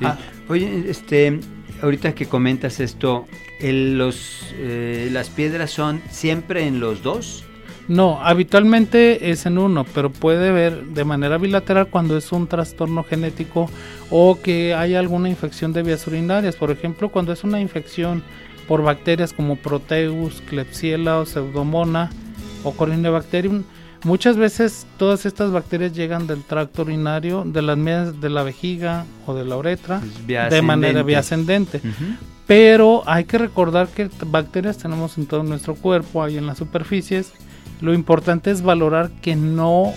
Ah. 0.00 0.16
Oye, 0.48 0.86
este, 0.88 1.38
ahorita 1.82 2.14
que 2.14 2.24
comentas 2.24 2.80
esto, 2.80 3.26
los, 3.60 4.54
eh, 4.54 5.10
¿las 5.12 5.28
piedras 5.28 5.70
son 5.70 6.00
siempre 6.08 6.66
en 6.66 6.80
los 6.80 7.02
dos? 7.02 7.44
No, 7.88 8.18
habitualmente 8.22 9.30
es 9.30 9.44
en 9.44 9.58
uno, 9.58 9.84
pero 9.94 10.08
puede 10.08 10.50
ver 10.50 10.82
de 10.82 11.04
manera 11.04 11.36
bilateral 11.36 11.88
cuando 11.88 12.16
es 12.16 12.32
un 12.32 12.46
trastorno 12.46 13.04
genético 13.04 13.68
o 14.08 14.40
que 14.40 14.74
hay 14.74 14.94
alguna 14.94 15.28
infección 15.28 15.74
de 15.74 15.82
vías 15.82 16.06
urinarias. 16.06 16.56
Por 16.56 16.70
ejemplo, 16.70 17.10
cuando 17.10 17.34
es 17.34 17.44
una 17.44 17.60
infección 17.60 18.22
por 18.68 18.82
bacterias 18.82 19.32
como 19.32 19.56
Proteus, 19.56 20.42
Klebsiella 20.42 21.18
o 21.18 21.26
Pseudomonas 21.26 22.10
o 22.64 22.72
Corynebacterium, 22.72 23.64
muchas 24.04 24.36
veces 24.36 24.86
todas 24.98 25.26
estas 25.26 25.52
bacterias 25.52 25.92
llegan 25.92 26.26
del 26.26 26.42
tracto 26.42 26.82
urinario, 26.82 27.44
de 27.44 27.62
las 27.62 27.76
medias 27.76 28.20
de 28.20 28.30
la 28.30 28.42
vejiga 28.42 29.04
o 29.26 29.34
de 29.34 29.44
la 29.44 29.56
uretra, 29.56 30.00
de 30.26 30.62
manera 30.62 31.02
vía 31.02 31.20
ascendente. 31.20 31.80
Pero 32.46 33.02
hay 33.06 33.24
que 33.24 33.38
recordar 33.38 33.88
que 33.88 34.08
bacterias 34.26 34.78
tenemos 34.78 35.18
en 35.18 35.26
todo 35.26 35.42
nuestro 35.42 35.74
cuerpo, 35.74 36.22
hay 36.22 36.38
en 36.38 36.46
las 36.46 36.58
superficies 36.58 37.32
lo 37.80 37.92
importante 37.92 38.50
es 38.50 38.62
valorar 38.62 39.10
que 39.22 39.36
no 39.36 39.92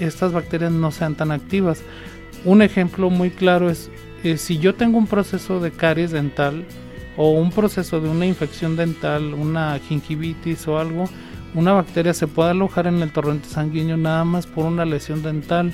estas 0.00 0.32
bacterias 0.32 0.72
no 0.72 0.90
sean 0.90 1.14
tan 1.14 1.30
activas. 1.30 1.82
Un 2.44 2.62
ejemplo 2.62 3.10
muy 3.10 3.30
claro 3.30 3.70
es 3.70 3.90
eh, 4.22 4.36
si 4.36 4.58
yo 4.58 4.74
tengo 4.74 4.98
un 4.98 5.06
proceso 5.06 5.60
de 5.60 5.70
caries 5.70 6.10
dental 6.10 6.64
o 7.16 7.30
un 7.30 7.50
proceso 7.50 8.00
de 8.00 8.08
una 8.08 8.26
infección 8.26 8.76
dental, 8.76 9.34
una 9.34 9.78
gingivitis 9.78 10.66
o 10.68 10.78
algo, 10.78 11.04
una 11.54 11.72
bacteria 11.72 12.14
se 12.14 12.26
puede 12.26 12.50
alojar 12.50 12.86
en 12.86 13.00
el 13.02 13.12
torrente 13.12 13.48
sanguíneo 13.48 13.96
nada 13.96 14.24
más 14.24 14.46
por 14.46 14.66
una 14.66 14.84
lesión 14.84 15.22
dental 15.22 15.72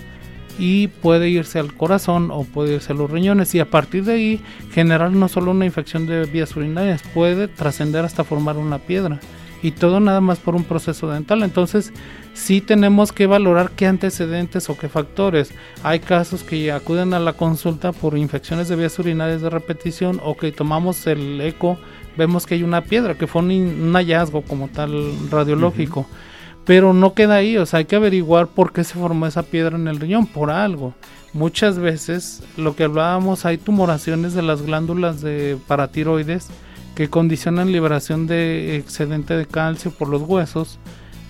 y 0.59 0.89
puede 0.89 1.31
irse 1.31 1.59
al 1.59 1.75
corazón 1.75 2.31
o 2.31 2.45
puede 2.45 2.75
irse 2.75 2.93
a 2.93 2.97
los 2.97 3.11
riñones 3.11 3.55
y 3.55 3.61
a 3.61 3.71
partir 3.71 4.05
de 4.05 4.13
ahí 4.13 4.41
generar 4.73 5.11
no 5.11 5.29
solo 5.29 5.53
una 5.53 5.65
infección 5.65 6.07
de 6.07 6.27
vías 6.27 6.55
urinarias, 6.55 7.03
puede 7.15 7.49
trascender 7.49 8.05
hasta 8.05 8.25
formar 8.25 8.59
una 8.59 8.79
piedra 8.79 9.21
y 9.63 9.73
todo 9.73 10.01
nada 10.01 10.21
más 10.21 10.39
por 10.39 10.55
un 10.55 10.65
proceso 10.65 11.11
dental. 11.11 11.43
Entonces, 11.43 11.93
sí 12.33 12.61
tenemos 12.61 13.13
que 13.13 13.27
valorar 13.27 13.71
qué 13.71 13.87
antecedentes 13.87 14.69
o 14.71 14.77
qué 14.77 14.89
factores. 14.89 15.53
Hay 15.83 16.01
casos 16.01 16.43
que 16.43 16.73
acuden 16.73 17.15
a 17.15 17.19
la 17.19 17.33
consulta 17.33 17.93
por 17.93 18.17
infecciones 18.17 18.69
de 18.69 18.77
vías 18.77 18.99
urinarias 18.99 19.43
de 19.43 19.51
repetición 19.51 20.21
o 20.23 20.37
que 20.37 20.53
tomamos 20.53 21.07
el 21.07 21.41
eco, 21.41 21.79
vemos 22.17 22.47
que 22.47 22.55
hay 22.55 22.63
una 22.63 22.83
piedra, 22.83 23.15
que 23.15 23.27
fue 23.27 23.43
un, 23.43 23.93
hallazgo 23.95 24.43
como 24.43 24.69
tal 24.69 25.13
radiológico. 25.31 26.07
Pero 26.65 26.93
no 26.93 27.15
queda 27.15 27.37
ahí, 27.37 27.57
o 27.57 27.67
sea, 27.67 27.79
hay 27.79 27.87
que 27.87 27.97
averiguar 27.97 28.47
por 28.47 28.73
qué 28.73 28.85
se 28.85 28.95
formó 28.95 29.27
esa 29.27 29.43
piedra 29.43 29.77
en 29.77 29.89
el 29.89 29.99
riñón, 29.99 30.27
por 30.27 30.51
algo. 30.51 30.95
Muchas 31.33 31.79
veces, 31.79 32.43
lo 32.57 32.77
que 32.77 32.85
hablábamos, 32.85 33.47
hay 33.47 33.57
tumoraciones 33.57 34.35
de 34.35 34.43
las 34.43 34.63
glándulas 34.63 35.21
de 35.21 35.57
paratiroides, 35.67 36.49
que 36.95 37.09
condicionan 37.09 37.73
liberación 37.73 38.27
de 38.27 38.77
excedente 38.77 39.35
de 39.35 39.47
calcio 39.47 39.91
por 39.91 40.09
los 40.09 40.23
huesos 40.23 40.79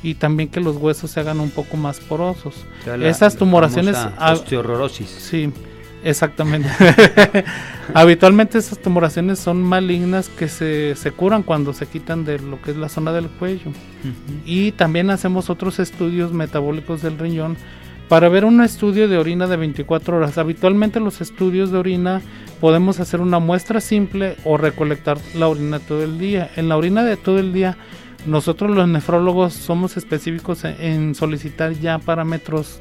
y 0.03 0.15
también 0.15 0.49
que 0.49 0.61
los 0.61 0.77
huesos 0.77 1.11
se 1.11 1.21
hagan 1.21 1.41
un 1.41 1.51
poco 1.51 1.77
más 1.77 2.01
porosos. 2.01 2.55
Estas 3.03 3.37
tumoraciones 3.37 3.97
osteoporosis. 4.19 5.09
Sí, 5.09 5.53
exactamente. 6.03 6.69
Habitualmente 7.95 8.59
esas 8.59 8.79
tumoraciones 8.79 9.39
son 9.39 9.63
malignas 9.63 10.29
que 10.29 10.49
se, 10.49 10.95
se, 10.95 11.11
curan 11.11 11.43
cuando 11.43 11.73
se 11.73 11.87
quitan 11.87 12.25
de 12.25 12.39
lo 12.39 12.61
que 12.63 12.71
es 12.71 12.77
la 12.77 12.89
zona 12.89 13.13
del 13.13 13.29
cuello. 13.29 13.73
Y 14.47 14.73
también 14.73 15.11
hacemos 15.11 15.51
otros 15.51 15.79
estudios 15.79 16.33
metabólicos 16.33 17.03
del 17.03 17.19
riñón 17.19 17.57
para 18.11 18.29
ver 18.29 18.45
un 18.45 18.61
estudio 18.61 19.07
de 19.07 19.19
orina 19.19 19.47
de 19.47 19.57
24 19.57 20.17
horas. 20.17 20.37
Habitualmente 20.37 20.99
los 20.99 21.21
estudios 21.21 21.71
de 21.71 21.79
orina 21.79 22.21
podemos 22.61 22.99
hacer 22.99 23.21
una 23.21 23.39
muestra 23.39 23.81
simple 23.81 24.37
o 24.43 24.57
recolectar 24.57 25.19
la 25.35 25.47
orina 25.47 25.79
todo 25.79 26.03
el 26.03 26.19
día. 26.19 26.51
En 26.57 26.69
la 26.69 26.77
orina 26.77 27.05
de 27.05 27.17
todo 27.17 27.39
el 27.39 27.53
día, 27.53 27.77
nosotros 28.27 28.71
los 28.71 28.89
nefrólogos 28.89 29.55
somos 29.55 29.97
específicos 29.97 30.65
en 30.65 31.15
solicitar 31.15 31.73
ya 31.73 31.99
parámetros, 31.99 32.81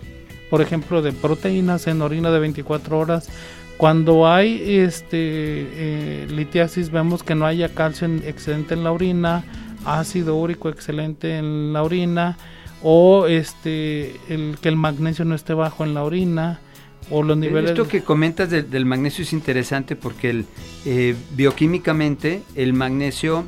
por 0.50 0.62
ejemplo, 0.62 1.02
de 1.02 1.12
proteínas 1.12 1.88
en 1.88 2.02
orina 2.02 2.32
de 2.32 2.40
24 2.40 2.98
horas. 2.98 3.30
Cuando 3.78 4.28
hay 4.28 4.80
este 4.80 5.08
eh, 5.14 6.28
litiasis 6.30 6.92
vemos 6.92 7.24
que 7.24 7.36
no 7.36 7.46
haya 7.46 7.70
calcio 7.70 8.08
excedente 8.26 8.74
en 8.74 8.84
la 8.84 8.92
orina, 8.92 9.46
ácido 9.86 10.36
úrico 10.36 10.70
excelente 10.70 11.38
en 11.38 11.72
la 11.72 11.84
orina, 11.84 12.38
o 12.84 13.28
este 13.28 14.16
el 14.30 14.58
que 14.62 14.70
el 14.70 14.76
magnesio 14.76 15.26
no 15.26 15.36
esté 15.36 15.54
bajo 15.54 15.84
en 15.84 15.94
la 15.94 16.04
orina 16.04 16.60
o 17.10 17.24
los 17.24 17.38
niveles 17.38 17.72
esto 17.72 17.88
que 17.88 18.02
comentas 18.02 18.50
del 18.50 18.86
magnesio 18.86 19.24
es 19.24 19.34
interesante 19.34 19.96
porque 19.96 20.30
el, 20.30 20.46
eh, 20.86 21.16
bioquímicamente 21.36 22.44
el 22.56 22.74
magnesio 22.74 23.46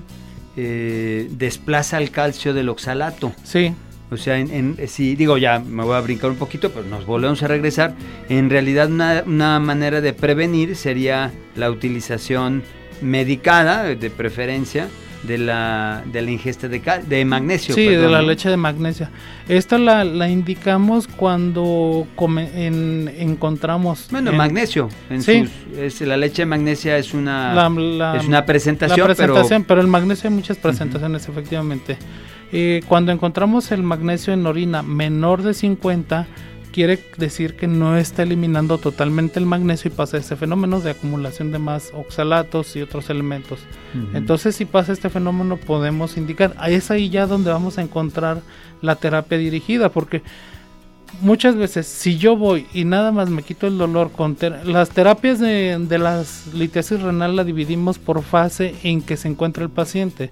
eh, 0.58 1.28
desplaza 1.32 1.98
el 1.98 2.12
calcio 2.12 2.54
del 2.54 2.70
oxalato 2.70 3.34
sí 3.44 3.74
o 4.12 4.18
sea, 4.18 4.38
en, 4.38 4.78
si 4.88 5.16
digo 5.16 5.38
ya, 5.38 5.60
me 5.60 5.86
voy 5.86 5.96
a 5.96 6.02
brincar 6.02 6.32
un 6.32 6.36
poquito, 6.36 6.70
pero 6.72 6.86
nos 6.86 7.06
volvemos 7.06 7.42
a 7.44 7.48
regresar. 7.48 7.96
En 8.28 8.50
realidad, 8.50 8.92
una, 8.92 9.24
una 9.26 9.58
manera 9.62 10.02
de 10.02 10.12
prevenir 10.12 10.76
sería 10.76 11.32
la 11.56 11.72
utilización 11.72 12.62
medicada, 13.02 13.84
de 13.86 14.10
preferencia, 14.10 14.90
de 15.24 15.38
la, 15.38 16.04
de 16.06 16.22
la 16.22 16.32
ingesta 16.32 16.68
de, 16.68 16.82
de 17.08 17.26
magnesio. 17.26 17.76
Sí, 17.76 17.86
de 17.86 18.10
la 18.10 18.22
leche 18.22 18.50
de 18.50 18.58
magnesia. 18.58 19.10
Esta 19.48 19.78
la, 19.78 20.04
la 20.04 20.30
indicamos 20.30 21.08
cuando 21.08 22.08
come, 22.16 22.50
encontramos... 23.20 24.08
Bueno, 24.12 24.32
magnesio. 24.32 24.90
En 25.10 25.22
sí. 25.22 25.48
es, 25.78 26.02
la 26.02 26.18
leche 26.18 26.44
de 26.44 26.48
magnesia 26.48 26.98
es 26.98 27.14
una, 27.14 27.52
es 28.18 28.26
una 28.26 28.46
presentación, 28.46 29.06
presentación 29.06 29.64
pero... 29.64 29.82
el 29.82 29.88
magnesio 29.88 30.30
hay 30.30 30.36
muchas 30.36 30.58
presentaciones, 30.58 31.28
efectivamente. 31.28 31.98
Eh, 32.54 32.82
cuando 32.88 33.12
encontramos 33.12 33.72
el 33.72 33.82
magnesio 33.82 34.34
en 34.34 34.46
orina 34.46 34.84
menor 34.84 35.42
de 35.42 35.54
50 35.54 36.28
quiere 36.72 37.00
decir 37.18 37.56
que 37.56 37.68
no 37.68 37.98
está 37.98 38.24
eliminando 38.24 38.78
totalmente 38.78 39.40
el 39.40 39.46
magnesio 39.46 39.92
y 39.92 39.94
pasa 39.94 40.18
ese 40.18 40.36
fenómeno 40.36 40.80
de 40.80 40.92
acumulación 40.92 41.52
de 41.52 41.60
más 41.60 41.92
oxalatos 41.94 42.76
y 42.76 42.82
otros 42.82 43.10
elementos. 43.10 43.60
Entonces, 44.14 44.56
si 44.56 44.66
pasa 44.66 44.94
este 44.94 45.10
fenómeno, 45.10 45.58
podemos 45.58 46.18
indicar, 46.18 46.56
es 46.68 46.92
ahí 46.92 47.10
ya 47.10 47.28
donde 47.28 47.52
vamos 47.52 47.78
a 47.78 47.82
encontrar 47.82 48.42
la 48.82 48.96
terapia 48.96 49.38
dirigida, 49.38 49.90
porque 49.90 50.24
muchas 51.20 51.56
veces, 51.56 51.88
si 51.88 52.18
yo 52.18 52.38
voy 52.38 52.68
y 52.74 52.86
nada 52.86 53.12
más 53.12 53.30
me 53.30 53.44
quito 53.44 53.68
el 53.68 53.78
dolor 53.78 54.12
con 54.12 54.38
las 54.66 54.90
terapias 54.90 55.40
de, 55.40 55.78
de 55.80 56.00
las 56.00 56.54
litiasis 56.54 57.02
renal 57.02 57.36
la 57.36 57.44
dividimos 57.44 58.00
por 58.00 58.24
fase 58.24 58.76
en 58.84 59.02
que 59.02 59.18
se 59.18 59.28
encuentra 59.28 59.64
el 59.64 59.70
paciente. 59.70 60.32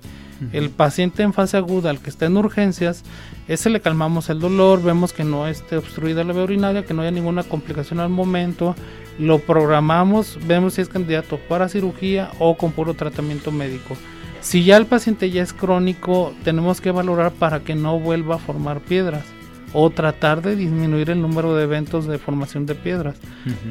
El 0.54 0.70
paciente 0.70 1.22
en 1.22 1.34
fase 1.34 1.58
aguda, 1.58 1.90
al 1.90 2.00
que 2.00 2.10
está 2.10 2.26
en 2.26 2.38
urgencias, 2.38 3.04
ese 3.50 3.72
le 3.72 3.82
calmamos 3.82 4.30
el 4.30 4.40
dolor, 4.40 4.84
vemos 4.84 5.12
que 5.12 5.24
no 5.24 5.48
esté 5.48 5.76
obstruida 5.76 6.24
la 6.24 6.34
vía 6.34 6.86
que 6.86 6.94
no 6.94 7.02
haya 7.02 7.10
ninguna 7.10 7.44
complicación 7.44 8.00
al 8.00 8.10
momento, 8.10 8.76
lo 9.18 9.40
programamos, 9.40 10.38
vemos 10.46 10.76
si 10.76 10.82
es 10.82 10.88
candidato 10.88 11.40
para 11.50 11.68
cirugía 11.68 12.30
o 12.38 12.56
con 12.58 12.72
puro 12.72 12.94
tratamiento 12.94 13.52
médico. 13.52 13.98
Si 14.40 14.64
ya 14.64 14.78
el 14.78 14.86
paciente 14.86 15.32
ya 15.32 15.42
es 15.42 15.52
crónico, 15.52 16.34
tenemos 16.44 16.80
que 16.80 16.92
valorar 16.92 17.32
para 17.32 17.62
que 17.62 17.74
no 17.74 18.00
vuelva 18.00 18.36
a 18.36 18.40
formar 18.40 18.82
piedras 18.82 19.26
o 19.74 19.90
tratar 19.90 20.42
de 20.42 20.56
disminuir 20.56 21.10
el 21.10 21.22
número 21.22 21.56
de 21.56 21.64
eventos 21.64 22.08
de 22.08 22.18
formación 22.18 22.66
de 22.66 22.76
piedras. 22.76 23.18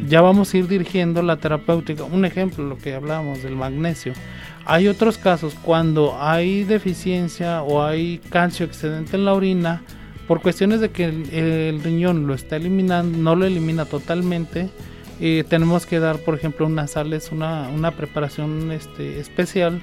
Ya 0.09 0.21
vamos 0.21 0.53
a 0.53 0.59
ir 0.59 0.69
dirigiendo 0.69 1.23
la 1.23 1.37
terapéutica. 1.37 2.05
Un 2.05 2.25
ejemplo, 2.25 2.65
lo 2.65 2.79
que 2.79 2.95
hablábamos 2.95 3.43
del 3.43 3.57
magnesio. 3.57 4.13
Hay 4.65 4.87
otros 4.87 5.19
casos 5.19 5.55
cuando 5.63 6.17
hay 6.21 6.65
deficiencia 6.65 7.63
o 7.63 7.83
hay 7.83 8.21
calcio 8.31 8.67
excedente 8.67 9.17
en 9.17 9.25
la 9.25 9.35
orina, 9.35 9.83
por 10.27 10.43
cuestiones 10.43 10.81
de 10.81 10.91
que 10.91 11.05
el, 11.07 11.81
riñón 11.83 12.27
lo 12.27 12.35
está 12.35 12.57
eliminando, 12.57 13.17
no 13.17 13.35
lo 13.35 13.47
elimina 13.47 13.87
totalmente, 13.87 14.69
eh, 15.21 15.43
tenemos 15.49 15.87
que 15.87 15.99
dar, 15.99 16.19
por 16.19 16.35
ejemplo, 16.35 16.67
unas 16.67 16.93
sales, 16.93 17.33
una, 17.33 17.69
una 17.69 17.93
preparación 17.93 18.71
este, 18.71 19.19
especial 19.19 19.81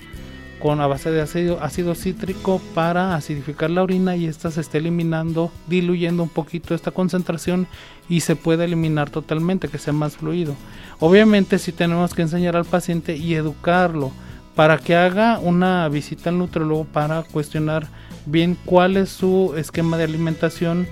con 0.61 0.81
a 0.81 0.87
base 0.87 1.11
de 1.11 1.21
ácido, 1.21 1.61
ácido 1.61 1.95
cítrico 1.95 2.61
para 2.73 3.15
acidificar 3.15 3.69
la 3.69 3.83
orina 3.83 4.15
y 4.15 4.25
esta 4.25 4.51
se 4.51 4.61
está 4.61 4.77
eliminando, 4.77 5.51
diluyendo 5.67 6.23
un 6.23 6.29
poquito 6.29 6.73
esta 6.73 6.91
concentración 6.91 7.67
y 8.09 8.21
se 8.21 8.35
puede 8.35 8.65
eliminar 8.65 9.09
totalmente, 9.09 9.67
que 9.67 9.77
sea 9.77 9.93
más 9.93 10.17
fluido. 10.17 10.55
Obviamente 10.99 11.59
si 11.59 11.71
tenemos 11.71 12.13
que 12.13 12.21
enseñar 12.21 12.55
al 12.55 12.65
paciente 12.65 13.15
y 13.15 13.35
educarlo 13.35 14.11
para 14.55 14.77
que 14.77 14.95
haga 14.95 15.39
una 15.39 15.87
visita 15.89 16.29
al 16.29 16.37
nutriólogo 16.37 16.85
para 16.85 17.23
cuestionar 17.23 17.87
bien 18.25 18.57
cuál 18.65 18.97
es 18.97 19.09
su 19.09 19.53
esquema 19.57 19.97
de 19.97 20.05
alimentación 20.05 20.87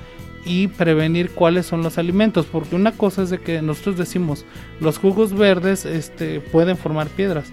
y 0.45 0.67
prevenir 0.67 1.31
cuáles 1.31 1.65
son 1.65 1.83
los 1.83 1.97
alimentos, 1.97 2.45
porque 2.45 2.75
una 2.75 2.91
cosa 2.91 3.23
es 3.23 3.29
de 3.29 3.39
que 3.39 3.61
nosotros 3.61 3.97
decimos 3.97 4.45
los 4.81 4.97
jugos 4.97 5.33
verdes 5.33 5.85
este, 5.85 6.41
pueden 6.41 6.77
formar 6.77 7.07
piedras. 7.07 7.45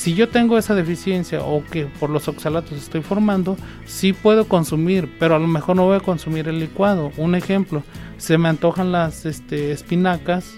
Si 0.00 0.14
yo 0.14 0.30
tengo 0.30 0.56
esa 0.56 0.74
deficiencia 0.74 1.42
o 1.42 1.62
que 1.62 1.84
por 1.84 2.08
los 2.08 2.26
oxalatos 2.26 2.72
estoy 2.72 3.02
formando, 3.02 3.58
sí 3.84 4.14
puedo 4.14 4.48
consumir, 4.48 5.14
pero 5.18 5.34
a 5.34 5.38
lo 5.38 5.46
mejor 5.46 5.76
no 5.76 5.84
voy 5.84 5.98
a 5.98 6.00
consumir 6.00 6.48
el 6.48 6.58
licuado. 6.58 7.12
Un 7.18 7.34
ejemplo, 7.34 7.82
se 8.16 8.38
me 8.38 8.48
antojan 8.48 8.92
las 8.92 9.26
este, 9.26 9.72
espinacas, 9.72 10.54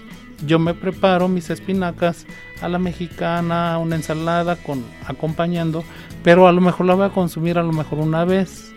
yo 0.47 0.59
me 0.59 0.73
preparo 0.73 1.27
mis 1.27 1.49
espinacas 1.49 2.25
a 2.61 2.69
la 2.69 2.79
mexicana, 2.79 3.77
una 3.79 3.97
ensalada 3.97 4.55
con 4.55 4.81
acompañando, 5.07 5.83
pero 6.23 6.47
a 6.47 6.53
lo 6.53 6.61
mejor 6.61 6.85
la 6.85 6.95
voy 6.95 7.07
a 7.07 7.09
consumir 7.09 7.57
a 7.57 7.63
lo 7.63 7.73
mejor 7.73 7.99
una 7.99 8.23
vez 8.23 8.73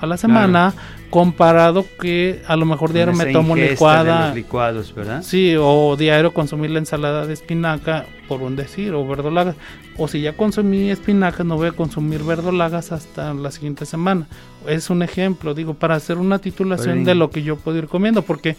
a 0.00 0.06
la 0.06 0.16
semana, 0.16 0.72
comparado 1.10 1.84
que 2.00 2.42
a 2.46 2.56
lo 2.56 2.66
mejor 2.66 2.92
diario 2.92 3.14
me 3.14 3.26
tomo 3.26 3.54
licuada. 3.54 4.34
licuados, 4.34 4.94
¿verdad? 4.94 5.22
Sí, 5.22 5.54
o 5.58 5.96
diario 5.96 6.32
consumir 6.32 6.70
la 6.70 6.78
ensalada 6.78 7.26
de 7.26 7.34
espinaca, 7.34 8.06
por 8.28 8.42
un 8.42 8.56
decir, 8.56 8.94
o 8.94 9.06
verdolagas. 9.06 9.56
O 9.96 10.08
si 10.08 10.22
ya 10.22 10.32
consumí 10.32 10.90
espinacas, 10.90 11.44
no 11.44 11.56
voy 11.56 11.68
a 11.68 11.72
consumir 11.72 12.22
verdolagas 12.22 12.92
hasta 12.92 13.34
la 13.34 13.50
siguiente 13.50 13.84
semana. 13.84 14.26
Es 14.66 14.88
un 14.88 15.02
ejemplo, 15.02 15.52
digo, 15.52 15.74
para 15.74 15.96
hacer 15.96 16.16
una 16.16 16.38
titulación 16.38 17.04
de 17.04 17.14
lo 17.14 17.30
que 17.30 17.42
yo 17.42 17.56
puedo 17.56 17.78
ir 17.78 17.88
comiendo, 17.88 18.22
porque 18.22 18.56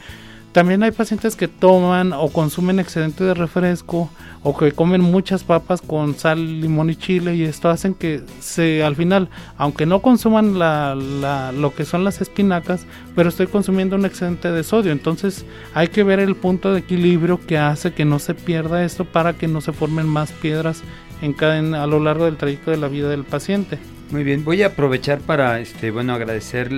también 0.52 0.84
hay 0.84 0.92
pacientes 0.92 1.36
que 1.36 1.48
toman 1.48 2.12
o 2.14 2.30
consumen 2.30 2.80
excedente 2.80 3.24
de 3.24 3.34
refresco 3.34 4.10
o 4.44 4.58
que 4.58 4.72
comen 4.72 5.02
muchas 5.02 5.44
papas 5.44 5.82
con 5.82 6.16
sal, 6.16 6.62
limón 6.62 6.90
y 6.90 6.96
chile 6.96 7.36
y 7.36 7.44
esto 7.44 7.70
hacen 7.70 7.94
que 7.94 8.22
se 8.40 8.84
al 8.84 8.96
final, 8.96 9.30
aunque 9.58 9.86
no 9.86 10.02
consuman 10.02 10.60
la, 10.60 10.96
la, 10.96 11.52
lo 11.52 11.74
que 11.74 11.86
son 11.86 12.04
las 12.04 12.22
espinacas, 12.22 12.86
pero 13.16 13.30
estoy 13.30 13.48
consumiendo 13.48 13.96
un 13.96 14.06
excedente 14.06 14.52
de 14.52 14.64
sodio. 14.64 14.92
Entonces 14.92 15.46
hay 15.74 15.88
que 15.88 16.04
ver 16.04 16.20
el 16.20 16.36
punto 16.36 16.74
de 16.74 16.80
equilibrio 16.80 17.40
que 17.46 17.58
hace 17.58 17.94
que 17.94 18.04
no 18.04 18.20
se 18.20 18.34
pierda 18.34 18.84
esto 18.84 19.06
para 19.06 19.34
que 19.34 19.48
no 19.48 19.62
se 19.62 19.72
formen 19.72 20.08
más 20.08 20.32
piedras 20.32 20.84
en 21.22 21.34
cada, 21.34 21.60
a 21.82 21.88
lo 21.88 22.00
largo 22.00 22.26
del 22.26 22.38
trayecto 22.38 22.72
de 22.72 22.78
la 22.78 22.88
vida 22.88 23.10
del 23.10 23.24
paciente. 23.24 23.80
Muy 24.12 24.24
bien, 24.26 24.44
voy 24.44 24.64
a 24.64 24.68
aprovechar 24.68 25.20
para 25.20 25.60
este 25.62 25.92
bueno 25.92 26.14
agradecer 26.14 26.70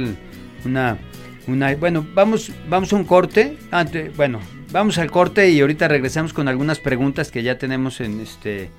una 0.65 0.99
bueno, 1.79 2.06
vamos, 2.13 2.51
a 2.71 2.95
un 2.95 3.03
corte. 3.03 3.58
Bueno, 4.15 4.39
vamos 4.71 4.97
al 4.97 5.12
corte 5.12 5.49
y 5.49 5.62
ahorita 5.62 5.88
regresamos 5.88 6.34
con 6.34 6.47
algunas 6.47 6.79
preguntas 6.79 7.32
que 7.32 7.43
ya 7.43 7.58
tenemos 7.58 7.99
en 8.01 8.21
este 8.21 8.69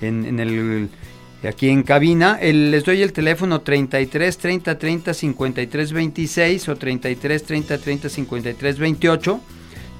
en, 0.00 0.40
el 0.40 0.88
aquí 1.46 1.68
en 1.68 1.82
cabina. 1.82 2.38
les 2.40 2.84
doy 2.84 3.02
el 3.02 3.12
teléfono 3.12 3.60
33 3.60 4.38
30 4.38 4.78
30 4.78 5.14
53 5.14 5.92
26 5.92 6.68
o 6.68 6.76
33 6.76 7.44
30 7.44 7.78
30 7.78 8.08
53 8.08 8.78
28 8.78 9.40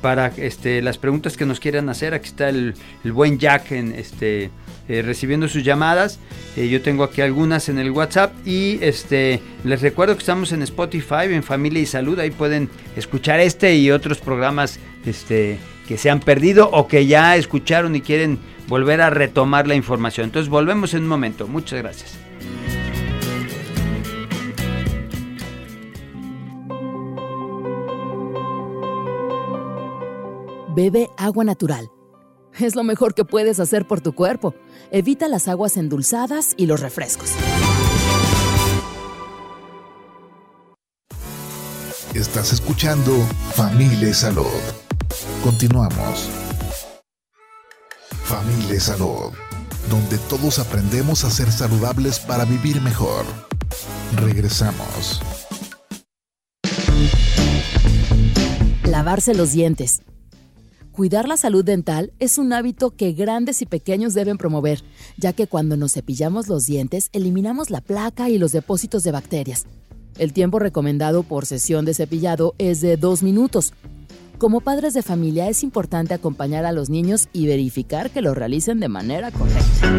para 0.05 0.27
este, 0.37 0.83
las 0.83 0.99
preguntas 0.99 1.35
que 1.35 1.47
nos 1.47 1.61
quieran 1.61 1.89
hacer. 1.89 2.13
Aquí 2.13 2.29
está 2.29 2.51
el, 2.51 2.75
buen 3.05 3.39
Jack 3.39 3.73
en, 3.73 3.93
este, 3.93 4.51
eh, 4.89 5.03
recibiendo 5.03 5.49
sus 5.49 5.65
llamadas. 5.65 6.19
Eh, 6.57 6.69
yo 6.69 6.83
tengo 6.83 7.05
aquí 7.05 7.21
algunas 7.21 7.69
en 7.69 7.79
el 7.79 7.91
WhatsApp 7.91 8.33
y 8.47 8.79
este, 8.83 9.41
les 9.65 9.81
recuerdo 9.81 10.15
que 10.15 10.21
estamos 10.21 10.53
en 10.53 10.63
Spotify, 10.63 11.27
en 11.31 11.43
Familia 11.43 11.81
y 11.81 11.87
Salud. 11.87 12.19
Ahí 12.19 12.31
pueden 12.31 12.69
escuchar 12.97 13.41
este 13.41 13.77
y 13.77 13.91
otros 13.91 14.19
programas 14.19 14.79
este, 15.07 15.59
que 15.89 15.97
se 15.97 16.11
han 16.11 16.21
perdido 16.21 16.71
o 16.71 16.87
que 16.89 17.07
ya 17.07 17.37
escucharon 17.37 17.97
y 17.97 18.01
quieren 18.01 18.39
volver 18.69 19.01
a 19.01 19.11
retomar 19.11 19.67
la 19.67 19.75
información. 19.75 20.27
Entonces 20.27 20.49
volvemos 20.49 20.95
en 20.95 21.03
un 21.03 21.09
momento. 21.09 21.47
Muchas 21.47 21.81
gracias. 21.81 22.19
Bebe 30.75 31.09
agua 31.17 31.45
natural. 31.45 31.89
Es 32.61 32.77
lo 32.77 32.85
mejor 32.85 33.15
que 33.15 33.25
puedes 33.25 33.59
hacer 33.59 33.87
por 33.87 34.01
tu 34.01 34.15
cuerpo. 34.15 34.55
Evita 34.93 35.27
las 35.27 35.49
aguas 35.49 35.77
endulzadas 35.77 36.55
y 36.57 36.67
los 36.67 36.81
refrescos. 36.81 37.31
Estás 42.15 42.53
escuchando 42.53 43.13
Familia 43.55 44.15
Salud. 44.15 44.47
Continuamos. 45.43 46.31
Familia 48.23 48.79
Salud, 48.79 49.33
donde 49.91 50.19
todos 50.29 50.61
aprendemos 50.61 51.25
a 51.25 51.31
ser 51.31 51.51
saludables 51.51 52.21
para 52.21 52.45
vivir 52.45 52.81
mejor. 52.81 53.25
Regresamos. 54.17 55.21
Lavarse 58.85 59.35
los 59.35 59.51
dientes 59.51 60.03
Cuidar 60.95 61.27
la 61.27 61.37
salud 61.37 61.65
dental 61.65 62.13
es 62.21 62.39
un 62.39 62.53
hábito 62.53 62.93
que 62.93 63.15
grandes 63.15 63.63
y 63.63 63.67
pequeños 63.67 64.15
deben 64.15 64.39
promover, 64.39 64.85
ya 65.17 65.33
que 65.33 65.49
cuando 65.49 65.77
nos 65.77 65.95
cepillamos 65.95 66.47
los 66.47 66.67
dientes 66.67 67.11
eliminamos 67.13 67.69
la 67.69 67.81
placa 67.81 68.29
y 68.31 68.39
los 68.39 68.53
depósitos 68.53 69.03
de 69.03 69.11
bacterias. 69.11 69.67
El 70.19 70.33
tiempo 70.33 70.61
recomendado 70.61 71.25
por 71.25 71.47
sesión 71.47 71.85
de 71.85 71.95
cepillado 71.95 72.55
es 72.59 72.81
de 72.81 72.97
dos 72.97 73.25
minutos. 73.25 73.73
Como 74.39 74.61
padres 74.61 74.95
de 74.95 75.03
familia 75.03 75.49
es 75.49 75.65
importante 75.65 76.15
acompañar 76.15 76.65
a 76.65 76.71
los 76.71 76.91
niños 76.91 77.29
y 77.33 77.49
verificar 77.49 78.13
que 78.13 78.23
lo 78.23 78.33
realicen 78.33 78.79
de 78.79 78.89
manera 78.89 79.33
correcta. 79.33 79.97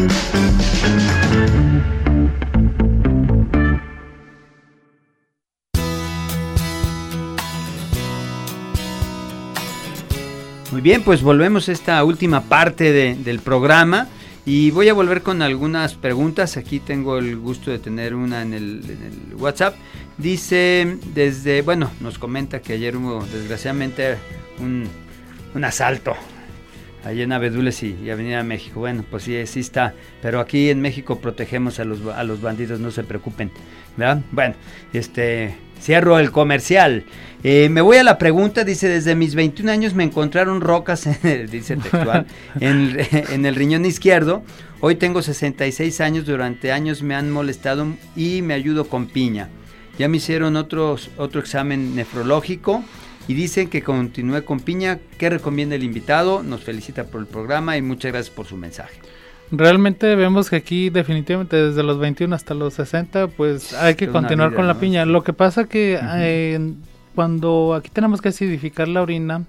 Bien, 10.85 11.01
pues 11.01 11.23
volvemos 11.23 11.67
a 11.67 11.71
esta 11.71 12.03
última 12.03 12.41
parte 12.41 12.93
del 13.15 13.39
programa 13.39 14.07
y 14.45 14.69
voy 14.69 14.87
a 14.87 14.93
volver 14.93 15.23
con 15.23 15.41
algunas 15.41 15.95
preguntas. 15.95 16.57
Aquí 16.57 16.79
tengo 16.79 17.17
el 17.17 17.37
gusto 17.37 17.71
de 17.71 17.79
tener 17.79 18.13
una 18.13 18.43
en 18.43 18.53
el, 18.53 18.83
WhatsApp. 19.35 19.73
Dice 20.19 20.99
desde, 21.15 21.63
bueno, 21.63 21.89
nos 22.01 22.19
comenta 22.19 22.61
que 22.61 22.73
ayer 22.73 22.95
hubo 22.97 23.25
desgraciadamente 23.25 24.17
un, 24.59 24.87
asalto 25.63 26.13
allá 27.03 27.23
en 27.23 27.31
Abedules 27.31 27.81
y, 27.81 28.07
Avenida 28.11 28.43
México. 28.43 28.81
Bueno, 28.81 29.03
pues 29.09 29.23
sí, 29.23 29.43
sí 29.47 29.61
está, 29.61 29.95
pero 30.21 30.39
aquí 30.39 30.69
en 30.69 30.81
México 30.81 31.19
protegemos 31.19 31.79
a 31.79 31.83
los, 31.83 32.05
a 32.05 32.23
los 32.23 32.41
bandidos, 32.41 32.79
no 32.79 32.91
se 32.91 33.03
preocupen. 33.03 33.49
¿verdad? 33.97 34.21
Bueno, 34.31 34.53
este, 34.93 35.55
cierro 35.81 36.19
el 36.19 36.31
comercial. 36.31 37.05
Eh, 37.43 37.69
me 37.69 37.81
voy 37.81 37.97
a 37.97 38.03
la 38.03 38.17
pregunta, 38.17 38.63
dice, 38.63 38.89
desde 38.89 39.15
mis 39.15 39.35
21 39.35 39.71
años 39.71 39.93
me 39.93 40.03
encontraron 40.03 40.61
rocas, 40.61 41.07
dice 41.51 41.77
textual, 41.77 42.25
en, 42.59 42.97
en, 43.11 43.45
el 43.45 43.55
riñón 43.55 43.85
izquierdo. 43.85 44.43
Hoy 44.81 44.95
tengo 44.95 45.21
66 45.21 46.01
años, 46.01 46.25
durante 46.25 46.71
años 46.71 47.03
me 47.03 47.15
han 47.15 47.31
molestado 47.31 47.88
y 48.15 48.41
me 48.41 48.53
ayudo 48.53 48.85
con 48.85 49.07
piña. 49.07 49.49
Ya 49.97 50.07
me 50.07 50.17
hicieron 50.17 50.55
otros, 50.55 51.09
otro 51.17 51.39
examen 51.39 51.95
nefrológico 51.95 52.83
y 53.27 53.33
dicen 53.33 53.69
que 53.69 53.81
continúe 53.81 54.43
con 54.43 54.59
piña. 54.59 54.99
¿Qué 55.17 55.29
recomienda 55.29 55.75
el 55.75 55.83
invitado? 55.83 56.43
Nos 56.43 56.63
felicita 56.63 57.05
por 57.05 57.21
el 57.21 57.27
programa 57.27 57.77
y 57.77 57.81
muchas 57.81 58.11
gracias 58.11 58.35
por 58.35 58.45
su 58.45 58.57
mensaje. 58.57 58.99
Realmente 59.51 60.15
vemos 60.15 60.49
que 60.49 60.55
aquí 60.55 60.89
definitivamente 60.89 61.55
desde 61.55 61.84
los 61.84 61.99
21 61.99 62.36
hasta 62.36 62.53
los 62.53 62.73
60 62.73 63.27
pues 63.27 63.73
hay 63.73 63.95
que 63.95 64.08
continuar 64.08 64.53
con 64.53 64.67
la 64.67 64.79
piña. 64.79 65.05
Lo 65.05 65.23
que 65.23 65.34
pasa 65.34 65.65
que 65.65 65.99
eh, 66.01 66.73
cuando 67.13 67.73
aquí 67.75 67.89
tenemos 67.89 68.21
que 68.21 68.29
acidificar 68.29 68.88
la 68.88 69.01
orina, 69.01 69.43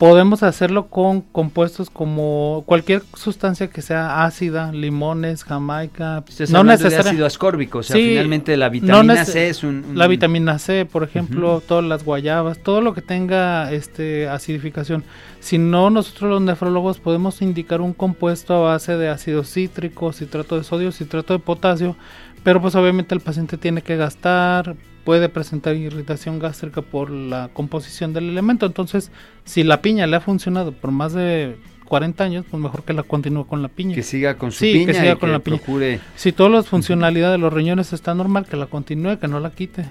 podemos 0.00 0.42
hacerlo 0.42 0.86
con 0.86 1.20
compuestos 1.20 1.90
como 1.90 2.62
cualquier 2.64 3.02
sustancia 3.12 3.68
que 3.68 3.82
sea 3.82 4.24
ácida, 4.24 4.72
limones, 4.72 5.44
jamaica. 5.44 6.24
no 6.48 6.64
necesariamente 6.64 6.96
ácido 6.96 7.26
ascórbico, 7.26 7.80
o 7.80 7.82
sea, 7.82 7.96
finalmente 7.96 8.56
la 8.56 8.70
vitamina 8.70 9.26
C 9.26 9.50
es 9.50 9.62
un, 9.62 9.92
La 9.92 10.06
vitamina 10.06 10.58
C, 10.58 10.86
por 10.86 11.04
ejemplo, 11.04 11.60
todas 11.68 11.84
las 11.84 12.02
guayabas, 12.02 12.62
todo 12.62 12.80
lo 12.80 12.94
que 12.94 13.02
tenga 13.02 13.70
este 13.72 14.26
acidificación. 14.26 15.04
Si 15.38 15.58
no, 15.58 15.90
nosotros 15.90 16.30
los 16.30 16.40
nefrólogos 16.40 16.98
podemos 16.98 17.42
indicar 17.42 17.82
un 17.82 17.92
compuesto 17.92 18.54
a 18.54 18.70
base 18.70 18.96
de 18.96 19.10
ácido 19.10 19.44
cítrico, 19.44 20.14
citrato 20.14 20.56
de 20.56 20.64
sodio, 20.64 20.92
citrato 20.92 21.34
de 21.34 21.40
potasio, 21.40 21.94
pero 22.42 22.62
pues 22.62 22.74
obviamente 22.74 23.14
el 23.14 23.20
paciente 23.20 23.58
tiene 23.58 23.82
que 23.82 23.98
gastar, 23.98 24.76
puede 25.10 25.28
presentar 25.28 25.74
irritación 25.74 26.38
gástrica 26.38 26.82
por 26.82 27.10
la 27.10 27.50
composición 27.52 28.12
del 28.12 28.28
elemento. 28.28 28.64
Entonces, 28.64 29.10
si 29.44 29.64
la 29.64 29.82
piña 29.82 30.06
le 30.06 30.14
ha 30.14 30.20
funcionado 30.20 30.70
por 30.70 30.92
más 30.92 31.14
de 31.14 31.56
40 31.86 32.22
años, 32.22 32.44
pues 32.48 32.62
mejor 32.62 32.84
que 32.84 32.92
la 32.92 33.02
continúe 33.02 33.44
con 33.44 33.60
la 33.60 33.66
piña. 33.66 33.96
Que 33.96 34.04
siga 34.04 34.38
con 34.38 34.52
su 34.52 34.60
piña. 34.60 34.86
Que 34.86 34.94
siga 34.94 35.16
con 35.16 35.32
la 35.32 35.40
piña. 35.40 35.56
Procure... 35.56 35.98
Si 36.14 36.30
todas 36.30 36.52
las 36.52 36.68
funcionalidades 36.68 37.32
de 37.32 37.38
los 37.38 37.52
riñones 37.52 37.92
está 37.92 38.14
normal, 38.14 38.46
que 38.48 38.56
la 38.56 38.66
continúe, 38.66 39.18
que 39.18 39.26
no 39.26 39.40
la 39.40 39.50
quite. 39.50 39.84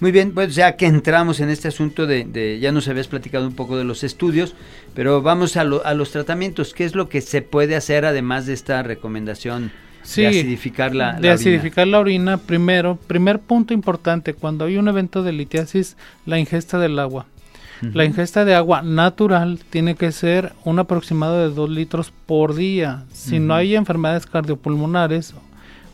Muy 0.00 0.10
bien, 0.10 0.34
pues 0.34 0.56
ya 0.56 0.74
que 0.74 0.86
entramos 0.86 1.38
en 1.38 1.48
este 1.48 1.68
asunto 1.68 2.08
de, 2.08 2.58
ya 2.60 2.72
nos 2.72 2.88
habías 2.88 3.06
platicado 3.06 3.46
un 3.46 3.54
poco 3.54 3.76
de 3.76 3.84
los 3.84 4.02
estudios, 4.02 4.56
pero 4.92 5.22
vamos 5.22 5.56
a, 5.56 5.60
a 5.60 5.94
los 5.94 6.10
tratamientos. 6.10 6.74
¿Qué 6.74 6.84
es 6.84 6.96
lo 6.96 7.08
que 7.08 7.20
se 7.20 7.42
puede 7.42 7.76
hacer 7.76 8.04
además 8.06 8.46
de 8.46 8.54
esta 8.54 8.82
recomendación? 8.82 9.70
De 10.16 10.26
acidificar 10.26 10.94
la, 10.94 11.14
de 11.14 11.30
acidificar 11.30 11.86
la 11.86 12.00
orina 12.00 12.36
primero 12.36 12.96
primer 12.96 13.38
punto 13.38 13.72
importante 13.74 14.34
cuando 14.34 14.64
hay 14.64 14.76
un 14.76 14.88
evento 14.88 15.22
de 15.22 15.32
litiasis 15.32 15.96
la 16.26 16.38
ingesta 16.38 16.78
del 16.78 16.98
agua 16.98 17.26
la 17.82 18.04
ingesta 18.04 18.44
de 18.44 18.54
agua 18.54 18.82
natural 18.82 19.58
tiene 19.68 19.96
que 19.96 20.12
ser 20.12 20.52
un 20.64 20.78
aproximado 20.78 21.40
de 21.40 21.52
2 21.52 21.68
litros 21.68 22.12
por 22.26 22.54
día. 22.54 23.04
Si 23.12 23.40
no 23.40 23.54
hay 23.54 23.74
enfermedades 23.74 24.24
cardiopulmonares 24.26 25.34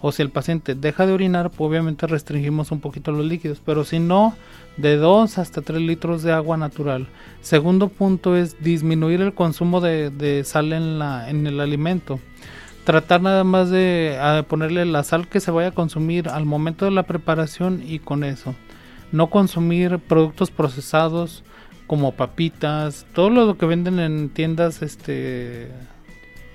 o 0.02 0.12
si 0.12 0.20
el 0.20 0.28
paciente 0.28 0.74
deja 0.74 1.06
de 1.06 1.14
orinar, 1.14 1.48
pues 1.50 1.68
obviamente 1.68 2.06
restringimos 2.06 2.72
un 2.72 2.80
poquito 2.80 3.10
los 3.10 3.24
líquidos, 3.24 3.62
pero 3.64 3.84
si 3.84 4.00
no, 4.00 4.34
de 4.76 4.96
2 4.96 5.38
hasta 5.38 5.62
3 5.62 5.80
litros 5.80 6.22
de 6.22 6.32
agua 6.32 6.58
natural. 6.58 7.08
Segundo 7.40 7.88
punto 7.88 8.36
es 8.36 8.62
disminuir 8.62 9.22
el 9.22 9.32
consumo 9.32 9.80
de, 9.80 10.42
sal 10.44 10.74
en, 10.74 10.98
la, 10.98 11.30
en 11.30 11.46
el 11.46 11.58
alimento. 11.58 12.20
Tratar 12.88 13.20
nada 13.20 13.44
más 13.44 13.68
de 13.68 14.18
ponerle 14.48 14.87
la 14.87 15.05
sal 15.05 15.29
que 15.29 15.40
se 15.40 15.51
vaya 15.51 15.68
a 15.68 15.72
consumir 15.72 16.31
al 16.31 16.46
momento 16.46 16.87
de 16.87 16.90
la 16.90 17.03
preparación 17.03 17.83
y 17.87 17.98
con 17.98 18.24
eso. 18.24 18.55
No 19.12 19.29
consumir 19.29 19.98
productos 19.98 20.51
procesados, 20.51 21.44
como 21.87 22.12
papitas, 22.12 23.05
todo 23.12 23.29
lo 23.29 23.59
que 23.59 23.66
venden 23.66 23.98
en 23.98 24.31
tiendas 24.31 24.81
este 24.81 25.68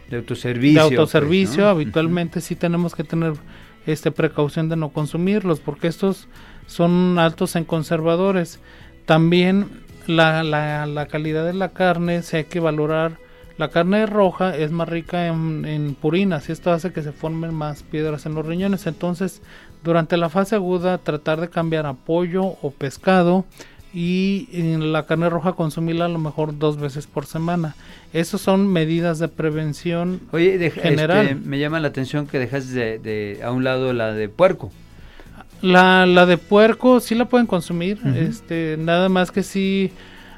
de 0.10 0.18
autoservicio. 0.18 0.82
De 0.82 0.88
pues, 0.88 1.00
autoservicio, 1.00 1.70
habitualmente 1.70 2.42
sí 2.42 2.56
tenemos 2.56 2.96
que 2.96 3.04
tener 3.04 3.34
este 3.86 4.10
precaución 4.10 4.70
de 4.70 4.76
no 4.76 4.90
consumirlos 4.90 5.60
porque 5.60 5.88
estos 5.88 6.28
son 6.66 7.20
altos 7.20 7.56
en 7.56 7.64
conservadores. 7.64 8.60
También 9.06 9.70
la, 10.08 10.42
la, 10.42 10.88
la 10.88 11.06
calidad 11.06 11.46
de 11.46 11.54
la 11.54 11.70
carne 11.70 12.24
se 12.24 12.38
hay 12.38 12.44
que 12.46 12.60
valorar. 12.60 13.20
La 13.58 13.70
carne 13.70 14.06
roja 14.06 14.56
es 14.58 14.72
más 14.72 14.90
rica 14.90 15.28
en, 15.28 15.66
en 15.66 15.94
purinas 15.94 16.50
y 16.50 16.52
esto 16.52 16.72
hace 16.72 16.92
que 16.92 17.04
se 17.04 17.12
formen 17.12 17.54
más 17.54 17.84
piedras 17.84 18.26
en 18.26 18.34
los 18.34 18.46
riñones. 18.46 18.88
Entonces, 18.88 19.42
durante 19.84 20.18
la 20.18 20.30
fase 20.30 20.56
aguda, 20.56 20.98
tratar 20.98 21.40
de 21.40 21.50
cambiar 21.50 21.86
a 21.86 21.94
pollo 21.94 22.44
o 22.62 22.72
pescado 22.72 23.46
y 23.94 24.50
en 24.52 24.92
la 24.92 25.06
carne 25.06 25.30
roja 25.30 25.54
consumirla 25.54 26.06
a 26.06 26.10
lo 26.10 26.18
mejor 26.18 26.58
dos 26.58 26.78
veces 26.78 27.06
por 27.06 27.28
semana. 27.28 27.76
Esas 28.12 28.42
son 28.42 28.68
medidas 28.68 29.20
de 29.20 29.28
prevención 29.28 30.20
Oye, 30.32 30.72
general. 30.72 31.28
Este, 31.28 31.36
me 31.36 31.60
llama 31.60 31.80
la 31.80 31.90
atención 31.90 32.26
que 32.26 32.40
dejas 32.40 32.72
de, 32.72 33.40
a 33.44 33.52
un 33.52 33.64
lado 33.64 33.94
la 33.94 34.14
de 34.14 34.30
puerco. 34.30 34.72
La, 35.62 36.06
la 36.06 36.26
de 36.26 36.38
puerco 36.38 37.00
sí 37.00 37.16
la 37.16 37.26
pueden 37.26 37.48
consumir, 37.48 38.00
este, 38.18 38.76
nada 38.78 39.08
más 39.08 39.32
que 39.32 39.44
sí 39.44 39.94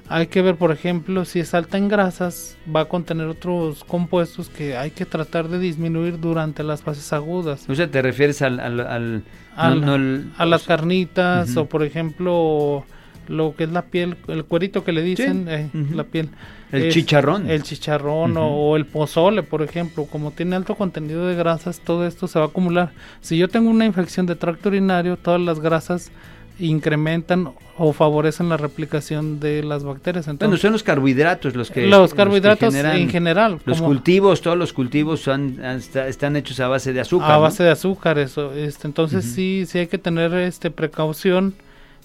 hay 0.07 0.27
que 0.27 0.41
ver, 0.41 0.55
por 0.55 0.71
ejemplo, 0.71 1.25
si 1.25 1.39
es 1.39 1.53
alta 1.53 1.77
en 1.77 1.87
grasas, 1.87 2.57
va 2.73 2.81
a 2.81 2.85
contener 2.85 3.27
otros 3.27 3.83
compuestos 3.83 4.49
que 4.49 4.77
hay 4.77 4.91
que 4.91 5.05
tratar 5.05 5.47
de 5.47 5.59
disminuir 5.59 6.19
durante 6.19 6.63
las 6.63 6.81
fases 6.83 7.11
agudas. 7.13 7.65
O 7.67 7.75
sea, 7.75 7.89
te 7.89 8.01
refieres 8.01 8.41
al... 8.41 8.59
al, 8.59 9.23
a 9.55 10.45
las 10.45 10.63
carnitas 10.63 11.55
o, 11.57 11.65
por 11.65 11.83
ejemplo, 11.83 12.85
lo 13.27 13.55
que 13.55 13.63
es 13.63 13.71
la 13.71 13.83
piel, 13.83 14.17
el 14.27 14.45
cuerito 14.45 14.83
que 14.83 14.91
le 14.91 15.01
dicen, 15.01 15.47
eh, 15.49 15.69
la 15.93 16.03
piel. 16.03 16.29
El 16.71 16.91
chicharrón. 16.91 17.49
El 17.49 17.63
chicharrón 17.63 18.35
o, 18.37 18.75
el 18.75 18.85
pozole, 18.85 19.43
por 19.43 19.61
ejemplo, 19.61 20.05
como 20.05 20.31
tiene 20.31 20.55
alto 20.55 20.75
contenido 20.75 21.25
de 21.25 21.35
grasas, 21.35 21.79
todo 21.79 22.05
esto 22.05 22.27
se 22.27 22.39
va 22.39 22.45
a 22.45 22.47
acumular. 22.49 22.91
Si 23.21 23.37
yo 23.37 23.47
tengo 23.47 23.69
una 23.69 23.85
infección 23.85 24.25
de 24.25 24.35
tracto 24.35 24.69
urinario, 24.69 25.17
todas 25.17 25.41
las 25.41 25.59
grasas 25.59 26.11
incrementan 26.59 27.51
o 27.77 27.91
favorecen 27.91 28.47
la 28.49 28.57
replicación 28.57 29.39
de 29.39 29.63
las 29.63 29.83
bacterias. 29.83 30.27
Entonces, 30.27 30.47
bueno, 30.47 30.61
son 30.61 30.71
los 30.71 30.83
carbohidratos 30.83 31.55
los 31.55 31.69
que... 31.69 31.87
Los 31.87 32.13
carbohidratos 32.13 32.73
en 32.73 33.09
general. 33.09 33.59
Los 33.65 33.81
cultivos, 33.81 34.41
todos 34.41 34.57
los 34.57 34.71
cultivos 34.71 35.19
son, 35.21 35.59
están 35.63 36.35
hechos 36.37 36.59
a 36.59 36.67
base 36.67 36.93
de 36.93 37.01
azúcar. 37.01 37.31
A 37.31 37.37
base 37.37 37.63
de 37.63 37.71
azúcar, 37.71 38.17
eso. 38.17 38.53
Este, 38.53 38.87
entonces 38.87 39.25
sí, 39.25 39.65
sí 39.67 39.79
hay 39.79 39.87
que 39.87 39.97
tener 39.97 40.33
este 40.33 40.71
precaución 40.71 41.53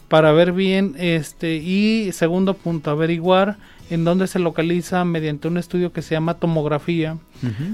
para 0.09 0.33
ver 0.33 0.51
bien 0.53 0.97
este 0.99 1.57
y 1.57 2.11
segundo 2.11 2.55
punto 2.55 2.91
averiguar 2.91 3.59
en 3.91 4.05
dónde 4.05 4.27
se 4.27 4.41
localiza 4.41 5.05
mediante 5.05 5.47
un 5.47 5.57
estudio 5.57 5.93
que 5.93 6.03
se 6.03 6.17
llama 6.17 6.35
tomografía 6.35 7.17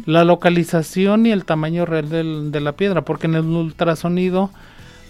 la 0.05 0.23
localización 0.23 1.25
y 1.25 1.33
el 1.33 1.47
tamaño 1.47 1.87
real 1.87 2.53
de 2.53 2.61
la 2.61 2.73
piedra 2.73 3.03
porque 3.07 3.27
en 3.27 3.37
el 3.37 3.45
ultrasonido 3.47 4.51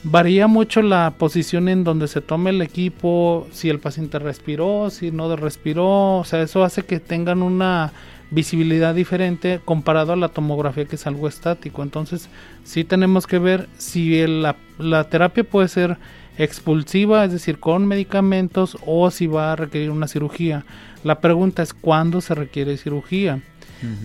varía 0.09 0.47
mucho 0.47 0.83
la 0.83 1.15
posición 1.19 1.69
en 1.69 1.83
donde 1.83 2.07
se 2.07 2.21
tome 2.21 2.51
el 2.51 2.63
equipo 2.63 3.47
si 3.51 3.69
el 3.69 3.81
paciente 3.81 4.19
respiró 4.19 4.89
si 4.91 5.11
no 5.11 5.35
respiró 5.35 6.19
o 6.19 6.25
sea 6.25 6.43
eso 6.43 6.63
hace 6.63 6.85
que 6.85 7.01
tengan 7.01 7.43
una 7.43 7.93
visibilidad 8.31 8.95
diferente 8.95 9.61
comparado 9.65 10.13
a 10.13 10.17
la 10.17 10.29
tomografía 10.29 10.85
que 10.85 10.95
es 10.95 11.07
algo 11.07 11.27
estático 11.27 11.83
entonces 11.83 12.29
sí 12.63 12.85
tenemos 12.85 13.27
que 13.27 13.39
ver 13.39 13.69
si 13.79 14.25
la, 14.27 14.57
la 14.79 15.09
terapia 15.09 15.43
puede 15.45 15.69
ser 15.69 15.99
expulsiva, 16.39 17.25
es 17.25 17.33
decir, 17.33 17.59
con 17.59 17.87
medicamentos 17.87 18.77
o 18.85 19.11
si 19.11 19.27
va 19.27 19.53
a 19.53 19.57
requerir 19.57 19.91
una 19.91 20.09
cirugía. 20.09 20.65
La 21.03 21.21
pregunta 21.21 21.63
es 21.63 21.73
cuándo 21.73 22.21
se 22.21 22.35
requiere 22.35 22.77
cirugía. 22.77 23.41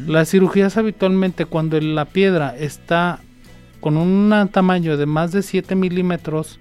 Las 0.06 0.30
cirugías 0.30 0.78
habitualmente 0.78 1.46
cuando 1.46 1.80
la 1.80 2.06
piedra 2.06 2.56
está 2.58 3.22
con 3.82 3.98
un 3.98 4.50
tamaño 4.52 4.96
de 4.96 5.06
más 5.06 5.32
de 5.32 5.42
7 5.42 5.76
milímetros 5.76 6.60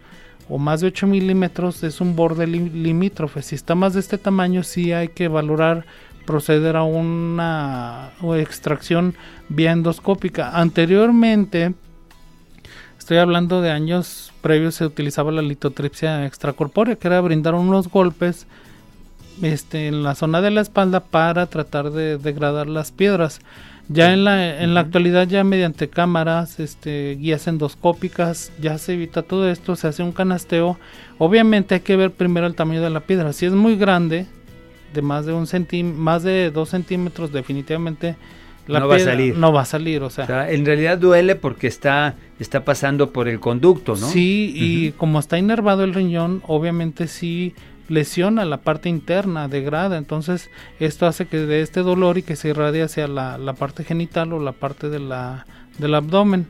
o 0.49 0.59
más 0.59 0.81
de 0.81 0.89
8 0.89 1.07
milímetros 1.07 1.85
es 1.85 2.01
un 2.01 2.17
borde 2.17 2.47
limítrofe. 2.47 3.43
Si 3.43 3.55
está 3.55 3.77
más 3.77 3.95
de 3.95 4.01
este 4.01 4.19
tamaño 4.19 4.65
sí 4.65 4.93
hay 4.93 5.09
que 5.09 5.29
valorar 5.29 5.85
proceder 6.27 6.77
a 6.77 6.83
una 6.83 8.11
extracción 8.37 9.15
vía 9.49 9.73
endoscópica. 9.73 10.51
Anteriormente 10.59 11.75
Estoy 13.11 13.19
hablando 13.19 13.61
de 13.61 13.73
años 13.73 14.31
previos 14.41 14.77
se 14.77 14.85
utilizaba 14.85 15.33
la 15.33 15.43
litotripsia 15.43 16.27
extracorpórea, 16.27 16.95
que 16.95 17.09
era 17.09 17.21
brindar 17.21 17.57
unos 17.57 17.89
golpes 17.89 18.47
este, 19.43 19.89
en 19.89 20.05
la 20.05 20.15
zona 20.15 20.41
de 20.41 20.53
la 20.53 20.61
espalda 20.61 21.01
para 21.01 21.47
tratar 21.47 21.91
de 21.91 22.19
degradar 22.19 22.69
las 22.69 22.93
piedras. 22.93 23.41
Ya 23.93 24.13
en 24.13 24.23
la, 24.23 24.63
en 24.63 24.73
la 24.73 24.81
actualidad, 24.81 25.27
ya 25.27 25.43
mediante 25.43 25.89
cámaras, 25.89 26.61
este, 26.61 27.17
guías 27.17 27.49
endoscópicas, 27.49 28.53
ya 28.61 28.79
se 28.79 28.93
evita 28.93 29.23
todo 29.23 29.51
esto, 29.51 29.75
se 29.75 29.89
hace 29.89 30.05
un 30.05 30.13
canasteo. 30.13 30.79
Obviamente 31.19 31.75
hay 31.75 31.81
que 31.81 31.97
ver 31.97 32.13
primero 32.13 32.47
el 32.47 32.55
tamaño 32.55 32.83
de 32.83 32.91
la 32.91 33.01
piedra. 33.01 33.33
Si 33.33 33.47
es 33.47 33.53
muy 33.53 33.75
grande, 33.75 34.27
de 34.95 35.03
más 35.03 35.27
de 35.27 35.33
un 35.33 35.49
centímetro, 35.49 36.01
más 36.01 36.23
de 36.23 36.53
dos 36.53 36.69
centímetros, 36.69 37.33
definitivamente 37.33 38.15
no 38.69 38.87
va 38.87 38.95
a 38.95 39.01
salir. 39.01 39.37
No 39.37 39.53
va 39.53 39.63
a 39.63 39.65
salir, 39.65 40.03
o 40.05 40.11
sea. 40.11 40.49
En 40.53 40.65
realidad 40.65 40.97
duele 40.97 41.35
porque 41.35 41.67
está, 41.67 42.15
está 42.39 42.65
pasando 42.65 43.11
por 43.11 43.27
el 43.27 43.41
conducto, 43.41 43.97
¿no? 43.97 44.07
Sí, 44.07 44.53
y 44.55 44.93
como 44.93 45.19
está 45.19 45.37
inervado 45.37 45.83
el 45.83 45.95
riñón, 45.95 46.43
obviamente 46.47 47.09
sí 47.09 47.55
lesiona 47.91 48.45
la 48.45 48.59
parte 48.59 48.89
interna, 48.89 49.49
degrada, 49.49 49.99
entonces 49.99 50.49
esto 50.79 51.07
hace 51.07 51.27
que 51.27 51.39
de 51.39 51.61
este 51.61 51.81
dolor 51.81 52.19
y 52.19 52.23
que 52.23 52.37
se 52.37 52.49
irradie 52.49 52.85
hacia 52.85 53.09
la, 53.09 53.37
la 53.37 53.53
parte 53.53 53.83
genital 53.83 54.33
o 54.33 54.39
la 54.39 54.53
parte 54.53 54.89
de 54.89 55.01
la, 55.01 55.45
del 55.79 55.97
abdomen. 55.97 56.47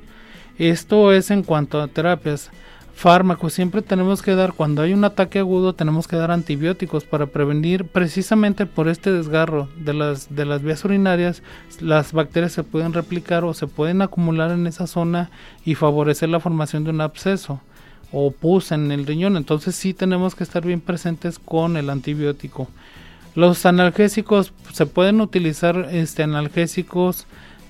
Esto 0.59 1.13
es 1.13 1.31
en 1.31 1.43
cuanto 1.43 1.81
a 1.81 1.89
terapias 1.89 2.51
fármacos. 2.95 3.55
Siempre 3.55 3.81
tenemos 3.81 4.21
que 4.21 4.35
dar, 4.35 4.53
cuando 4.53 4.83
hay 4.83 4.93
un 4.93 5.03
ataque 5.03 5.39
agudo, 5.39 5.73
tenemos 5.73 6.07
que 6.07 6.17
dar 6.17 6.31
antibióticos 6.31 7.05
para 7.05 7.25
prevenir 7.25 7.87
precisamente 7.87 8.67
por 8.67 8.89
este 8.89 9.11
desgarro 9.11 9.71
de 9.79 9.95
las, 9.95 10.35
de 10.35 10.45
las 10.45 10.63
vías 10.63 10.85
urinarias. 10.85 11.43
Las 11.81 12.13
bacterias 12.13 12.53
se 12.53 12.65
pueden 12.65 12.93
replicar 12.93 13.45
o 13.45 13.55
se 13.55 13.67
pueden 13.67 14.03
acumular 14.03 14.51
en 14.51 14.67
esa 14.67 14.87
zona 14.87 15.31
y 15.65 15.75
favorecer 15.75 16.29
la 16.29 16.41
formación 16.41 16.85
de 16.85 16.91
un 16.91 17.01
absceso 17.01 17.63
o 18.13 18.31
pus 18.31 18.73
en 18.73 18.91
el 18.93 19.07
riñón. 19.07 19.37
Entonces 19.37 19.75
sí 19.75 19.95
tenemos 19.95 20.35
que 20.35 20.45
estar 20.45 20.65
bien 20.65 20.81
presentes 20.81 21.39
con 21.39 21.77
el 21.77 21.91
antibiótico. 21.91 22.69
Los 23.35 23.65
analgésicos 23.67 24.53
se 24.73 24.87
pueden 24.87 25.21
utilizar 25.21 25.89
este 25.93 26.23
analgésicos 26.23 27.27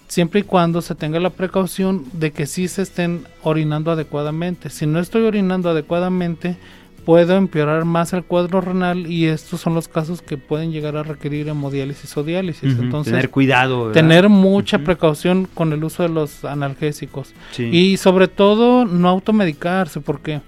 siempre 0.08 0.40
y 0.40 0.42
cuando 0.42 0.82
se 0.82 0.94
tenga 0.94 1.20
la 1.20 1.30
precaución 1.30 2.04
de 2.12 2.32
que 2.32 2.46
sí 2.46 2.66
se 2.66 2.82
estén 2.82 3.26
orinando 3.42 3.92
adecuadamente. 3.92 4.70
Si 4.70 4.86
no 4.86 4.98
estoy 4.98 5.22
orinando 5.22 5.70
adecuadamente, 5.70 6.56
puedo 7.04 7.36
empeorar 7.36 7.84
más 7.84 8.12
el 8.12 8.24
cuadro 8.24 8.60
renal 8.60 9.06
y 9.06 9.26
estos 9.26 9.60
son 9.60 9.74
los 9.74 9.88
casos 9.88 10.22
que 10.22 10.38
pueden 10.38 10.72
llegar 10.72 10.96
a 10.96 11.02
requerir 11.02 11.48
hemodiálisis 11.48 12.16
o 12.16 12.22
diálisis. 12.22 12.78
Entonces, 12.78 13.12
tener 13.12 13.30
cuidado. 13.30 13.92
Tener 13.92 14.28
mucha 14.28 14.78
precaución 14.78 15.48
con 15.52 15.72
el 15.72 15.82
uso 15.84 16.02
de 16.02 16.08
los 16.08 16.44
analgésicos. 16.44 17.34
Y 17.58 17.96
sobre 17.96 18.28
todo 18.28 18.84
no 18.84 19.08
automedicarse 19.08 20.00
porque 20.00 20.40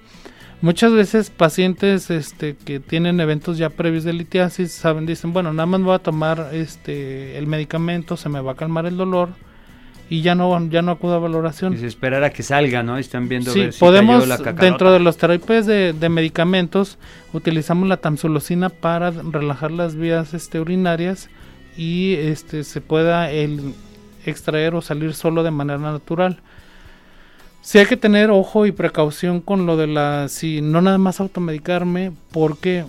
Muchas 0.62 0.92
veces 0.92 1.30
pacientes 1.30 2.08
este, 2.08 2.54
que 2.54 2.78
tienen 2.78 3.18
eventos 3.18 3.58
ya 3.58 3.68
previos 3.68 4.04
de 4.04 4.12
litiasis 4.12 4.70
saben, 4.70 5.06
dicen, 5.06 5.32
bueno, 5.32 5.52
nada 5.52 5.66
más 5.66 5.82
voy 5.82 5.96
a 5.96 5.98
tomar 5.98 6.50
este, 6.52 7.36
el 7.36 7.48
medicamento, 7.48 8.16
se 8.16 8.28
me 8.28 8.40
va 8.40 8.52
a 8.52 8.54
calmar 8.54 8.86
el 8.86 8.96
dolor 8.96 9.30
y 10.08 10.20
ya 10.20 10.34
no 10.34 10.68
ya 10.68 10.82
no 10.82 10.92
acudo 10.92 11.14
a 11.14 11.18
valoración. 11.18 11.78
Y 11.80 11.84
esperar 11.84 12.24
a 12.24 12.30
que 12.30 12.42
salga, 12.42 12.82
¿no? 12.82 12.98
Están 12.98 13.28
viendo 13.28 13.52
sí, 13.52 13.70
podemos, 13.78 14.28
dentro 14.56 14.92
de 14.92 15.00
los 15.00 15.16
terapias 15.16 15.66
de, 15.66 16.08
medicamentos, 16.10 16.98
utilizamos 17.32 17.88
la 17.88 17.96
tamsulosina 17.96 18.68
para 18.68 19.10
relajar 19.10 19.70
las 19.70 19.94
vías 19.94 20.34
este, 20.34 20.60
urinarias 20.60 21.30
y 21.76 22.14
este 22.14 22.64
se 22.64 22.80
pueda 22.80 23.30
el 23.30 23.74
extraer 24.26 24.74
o 24.74 24.82
salir 24.82 25.14
solo 25.14 25.42
de 25.42 25.50
manera 25.50 25.78
natural. 25.78 26.40
Sí 27.62 27.78
hay 27.78 27.86
que 27.86 27.96
tener 27.96 28.30
ojo 28.30 28.66
y 28.66 28.72
precaución 28.72 29.40
con 29.40 29.66
lo 29.66 29.76
de 29.76 29.86
la, 29.86 30.28
si 30.28 30.60
no 30.60 30.82
nada 30.82 30.98
más 30.98 31.20
automedicarme, 31.20 32.12
porque 32.32 32.84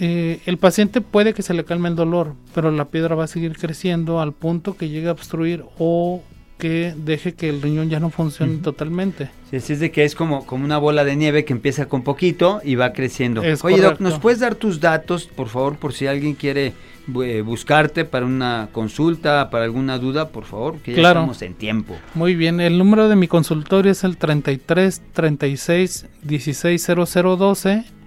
eh, 0.00 0.40
el 0.46 0.58
paciente 0.58 1.00
puede 1.00 1.34
que 1.34 1.42
se 1.42 1.54
le 1.54 1.64
calme 1.64 1.88
el 1.88 1.96
dolor, 1.96 2.34
pero 2.54 2.70
la 2.70 2.86
piedra 2.86 3.14
va 3.14 3.24
a 3.24 3.28
seguir 3.28 3.56
creciendo 3.58 4.20
al 4.20 4.32
punto 4.32 4.76
que 4.76 4.88
llegue 4.88 5.08
a 5.08 5.12
obstruir 5.12 5.64
o 5.78 6.22
que 6.56 6.94
deje 6.96 7.34
que 7.34 7.48
el 7.48 7.62
riñón 7.62 7.88
ya 7.88 8.00
no 8.00 8.10
funcione 8.10 8.58
totalmente. 8.58 9.30
Sí, 9.50 9.56
es 9.56 9.80
de 9.80 9.90
que 9.90 10.04
es 10.04 10.14
como, 10.14 10.44
como 10.44 10.64
una 10.64 10.78
bola 10.78 11.04
de 11.04 11.16
nieve 11.16 11.44
que 11.44 11.52
empieza 11.52 11.86
con 11.86 12.02
poquito 12.02 12.60
y 12.64 12.74
va 12.74 12.92
creciendo. 12.92 13.42
Oye, 13.62 13.80
Doc, 13.80 14.00
¿nos 14.00 14.18
puedes 14.18 14.40
dar 14.40 14.54
tus 14.54 14.80
datos, 14.80 15.26
por 15.26 15.48
favor, 15.48 15.76
por 15.76 15.92
si 15.92 16.06
alguien 16.06 16.34
quiere 16.34 16.74
eh, 17.22 17.42
buscarte 17.42 18.04
para 18.04 18.26
una 18.26 18.68
consulta, 18.72 19.50
para 19.50 19.64
alguna 19.64 19.98
duda, 19.98 20.28
por 20.28 20.44
favor, 20.44 20.78
que 20.78 20.94
ya 20.94 21.08
estamos 21.08 21.40
en 21.42 21.54
tiempo. 21.54 21.96
Muy 22.14 22.34
bien, 22.34 22.60
el 22.60 22.76
número 22.76 23.08
de 23.08 23.16
mi 23.16 23.28
consultorio 23.28 23.92
es 23.92 24.04
el 24.04 24.16
33 24.16 25.02
36 25.12 26.06
16 26.22 26.86
0012 27.06 27.97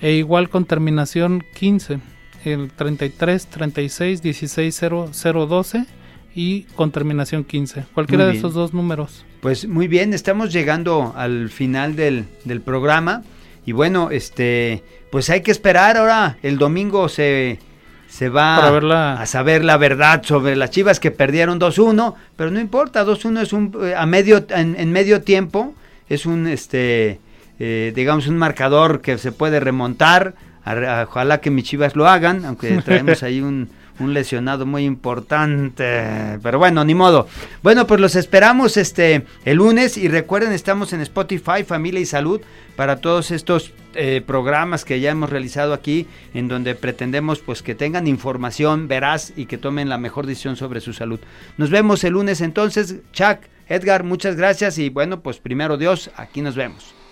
e 0.00 0.12
igual 0.12 0.48
con 0.48 0.64
terminación 0.64 1.44
15, 1.54 2.00
el 2.44 2.70
33 2.72 3.46
36 3.46 4.22
16 4.22 4.84
0012 5.12 5.86
y 6.34 6.62
con 6.74 6.90
terminación 6.90 7.44
15. 7.44 7.84
Cualquiera 7.94 8.26
de 8.26 8.36
esos 8.36 8.54
dos 8.54 8.74
números. 8.74 9.24
Pues 9.40 9.66
muy 9.66 9.88
bien, 9.88 10.12
estamos 10.12 10.52
llegando 10.52 11.14
al 11.16 11.50
final 11.50 11.96
del, 11.96 12.26
del 12.44 12.60
programa. 12.60 13.22
Y 13.64 13.72
bueno, 13.72 14.10
este, 14.10 14.84
pues 15.10 15.30
hay 15.30 15.40
que 15.40 15.50
esperar 15.50 15.96
ahora. 15.96 16.38
El 16.42 16.58
domingo 16.58 17.08
se, 17.08 17.58
se 18.08 18.28
va 18.28 19.20
a 19.20 19.26
saber 19.26 19.64
la 19.64 19.76
verdad 19.76 20.22
sobre 20.22 20.56
las 20.56 20.70
Chivas 20.70 21.00
que 21.00 21.10
perdieron 21.10 21.60
2-1, 21.60 22.14
pero 22.36 22.50
no 22.50 22.60
importa, 22.60 23.04
2-1 23.04 23.42
es 23.42 23.52
un 23.52 23.76
eh, 23.82 23.94
a 23.94 24.06
medio 24.06 24.46
en, 24.48 24.92
medio 24.92 25.22
tiempo 25.22 25.74
es 26.08 26.24
un 26.24 26.46
este 26.46 27.20
eh, 27.58 27.92
digamos 27.94 28.26
un 28.26 28.38
marcador 28.38 29.00
que 29.00 29.18
se 29.18 29.32
puede 29.32 29.60
remontar. 29.60 30.34
Ojalá 30.64 31.40
que 31.40 31.50
mis 31.50 31.64
Chivas 31.64 31.94
lo 31.94 32.08
hagan, 32.08 32.44
aunque 32.44 32.82
traemos 32.84 33.22
ahí 33.22 33.40
un 33.40 33.68
un 33.98 34.14
lesionado 34.14 34.66
muy 34.66 34.84
importante. 34.84 36.38
Pero 36.42 36.58
bueno, 36.58 36.84
ni 36.84 36.94
modo. 36.94 37.28
Bueno, 37.62 37.86
pues 37.86 38.00
los 38.00 38.16
esperamos 38.16 38.76
este 38.76 39.26
el 39.44 39.56
lunes 39.56 39.96
y 39.96 40.08
recuerden, 40.08 40.52
estamos 40.52 40.92
en 40.92 41.00
Spotify, 41.00 41.64
Familia 41.66 42.00
y 42.00 42.06
Salud, 42.06 42.40
para 42.76 42.96
todos 42.96 43.30
estos 43.30 43.72
eh, 43.94 44.22
programas 44.26 44.84
que 44.84 45.00
ya 45.00 45.10
hemos 45.10 45.30
realizado 45.30 45.72
aquí, 45.72 46.06
en 46.34 46.48
donde 46.48 46.74
pretendemos 46.74 47.40
pues 47.40 47.62
que 47.62 47.74
tengan 47.74 48.06
información 48.06 48.88
veraz 48.88 49.32
y 49.36 49.46
que 49.46 49.58
tomen 49.58 49.88
la 49.88 49.98
mejor 49.98 50.26
decisión 50.26 50.56
sobre 50.56 50.80
su 50.80 50.92
salud. 50.92 51.20
Nos 51.56 51.70
vemos 51.70 52.04
el 52.04 52.12
lunes 52.12 52.40
entonces. 52.40 52.96
Chuck, 53.12 53.38
Edgar, 53.68 54.04
muchas 54.04 54.36
gracias 54.36 54.78
y 54.78 54.90
bueno, 54.90 55.20
pues 55.20 55.38
primero 55.38 55.76
Dios, 55.76 56.10
aquí 56.16 56.42
nos 56.42 56.56
vemos. 56.56 56.95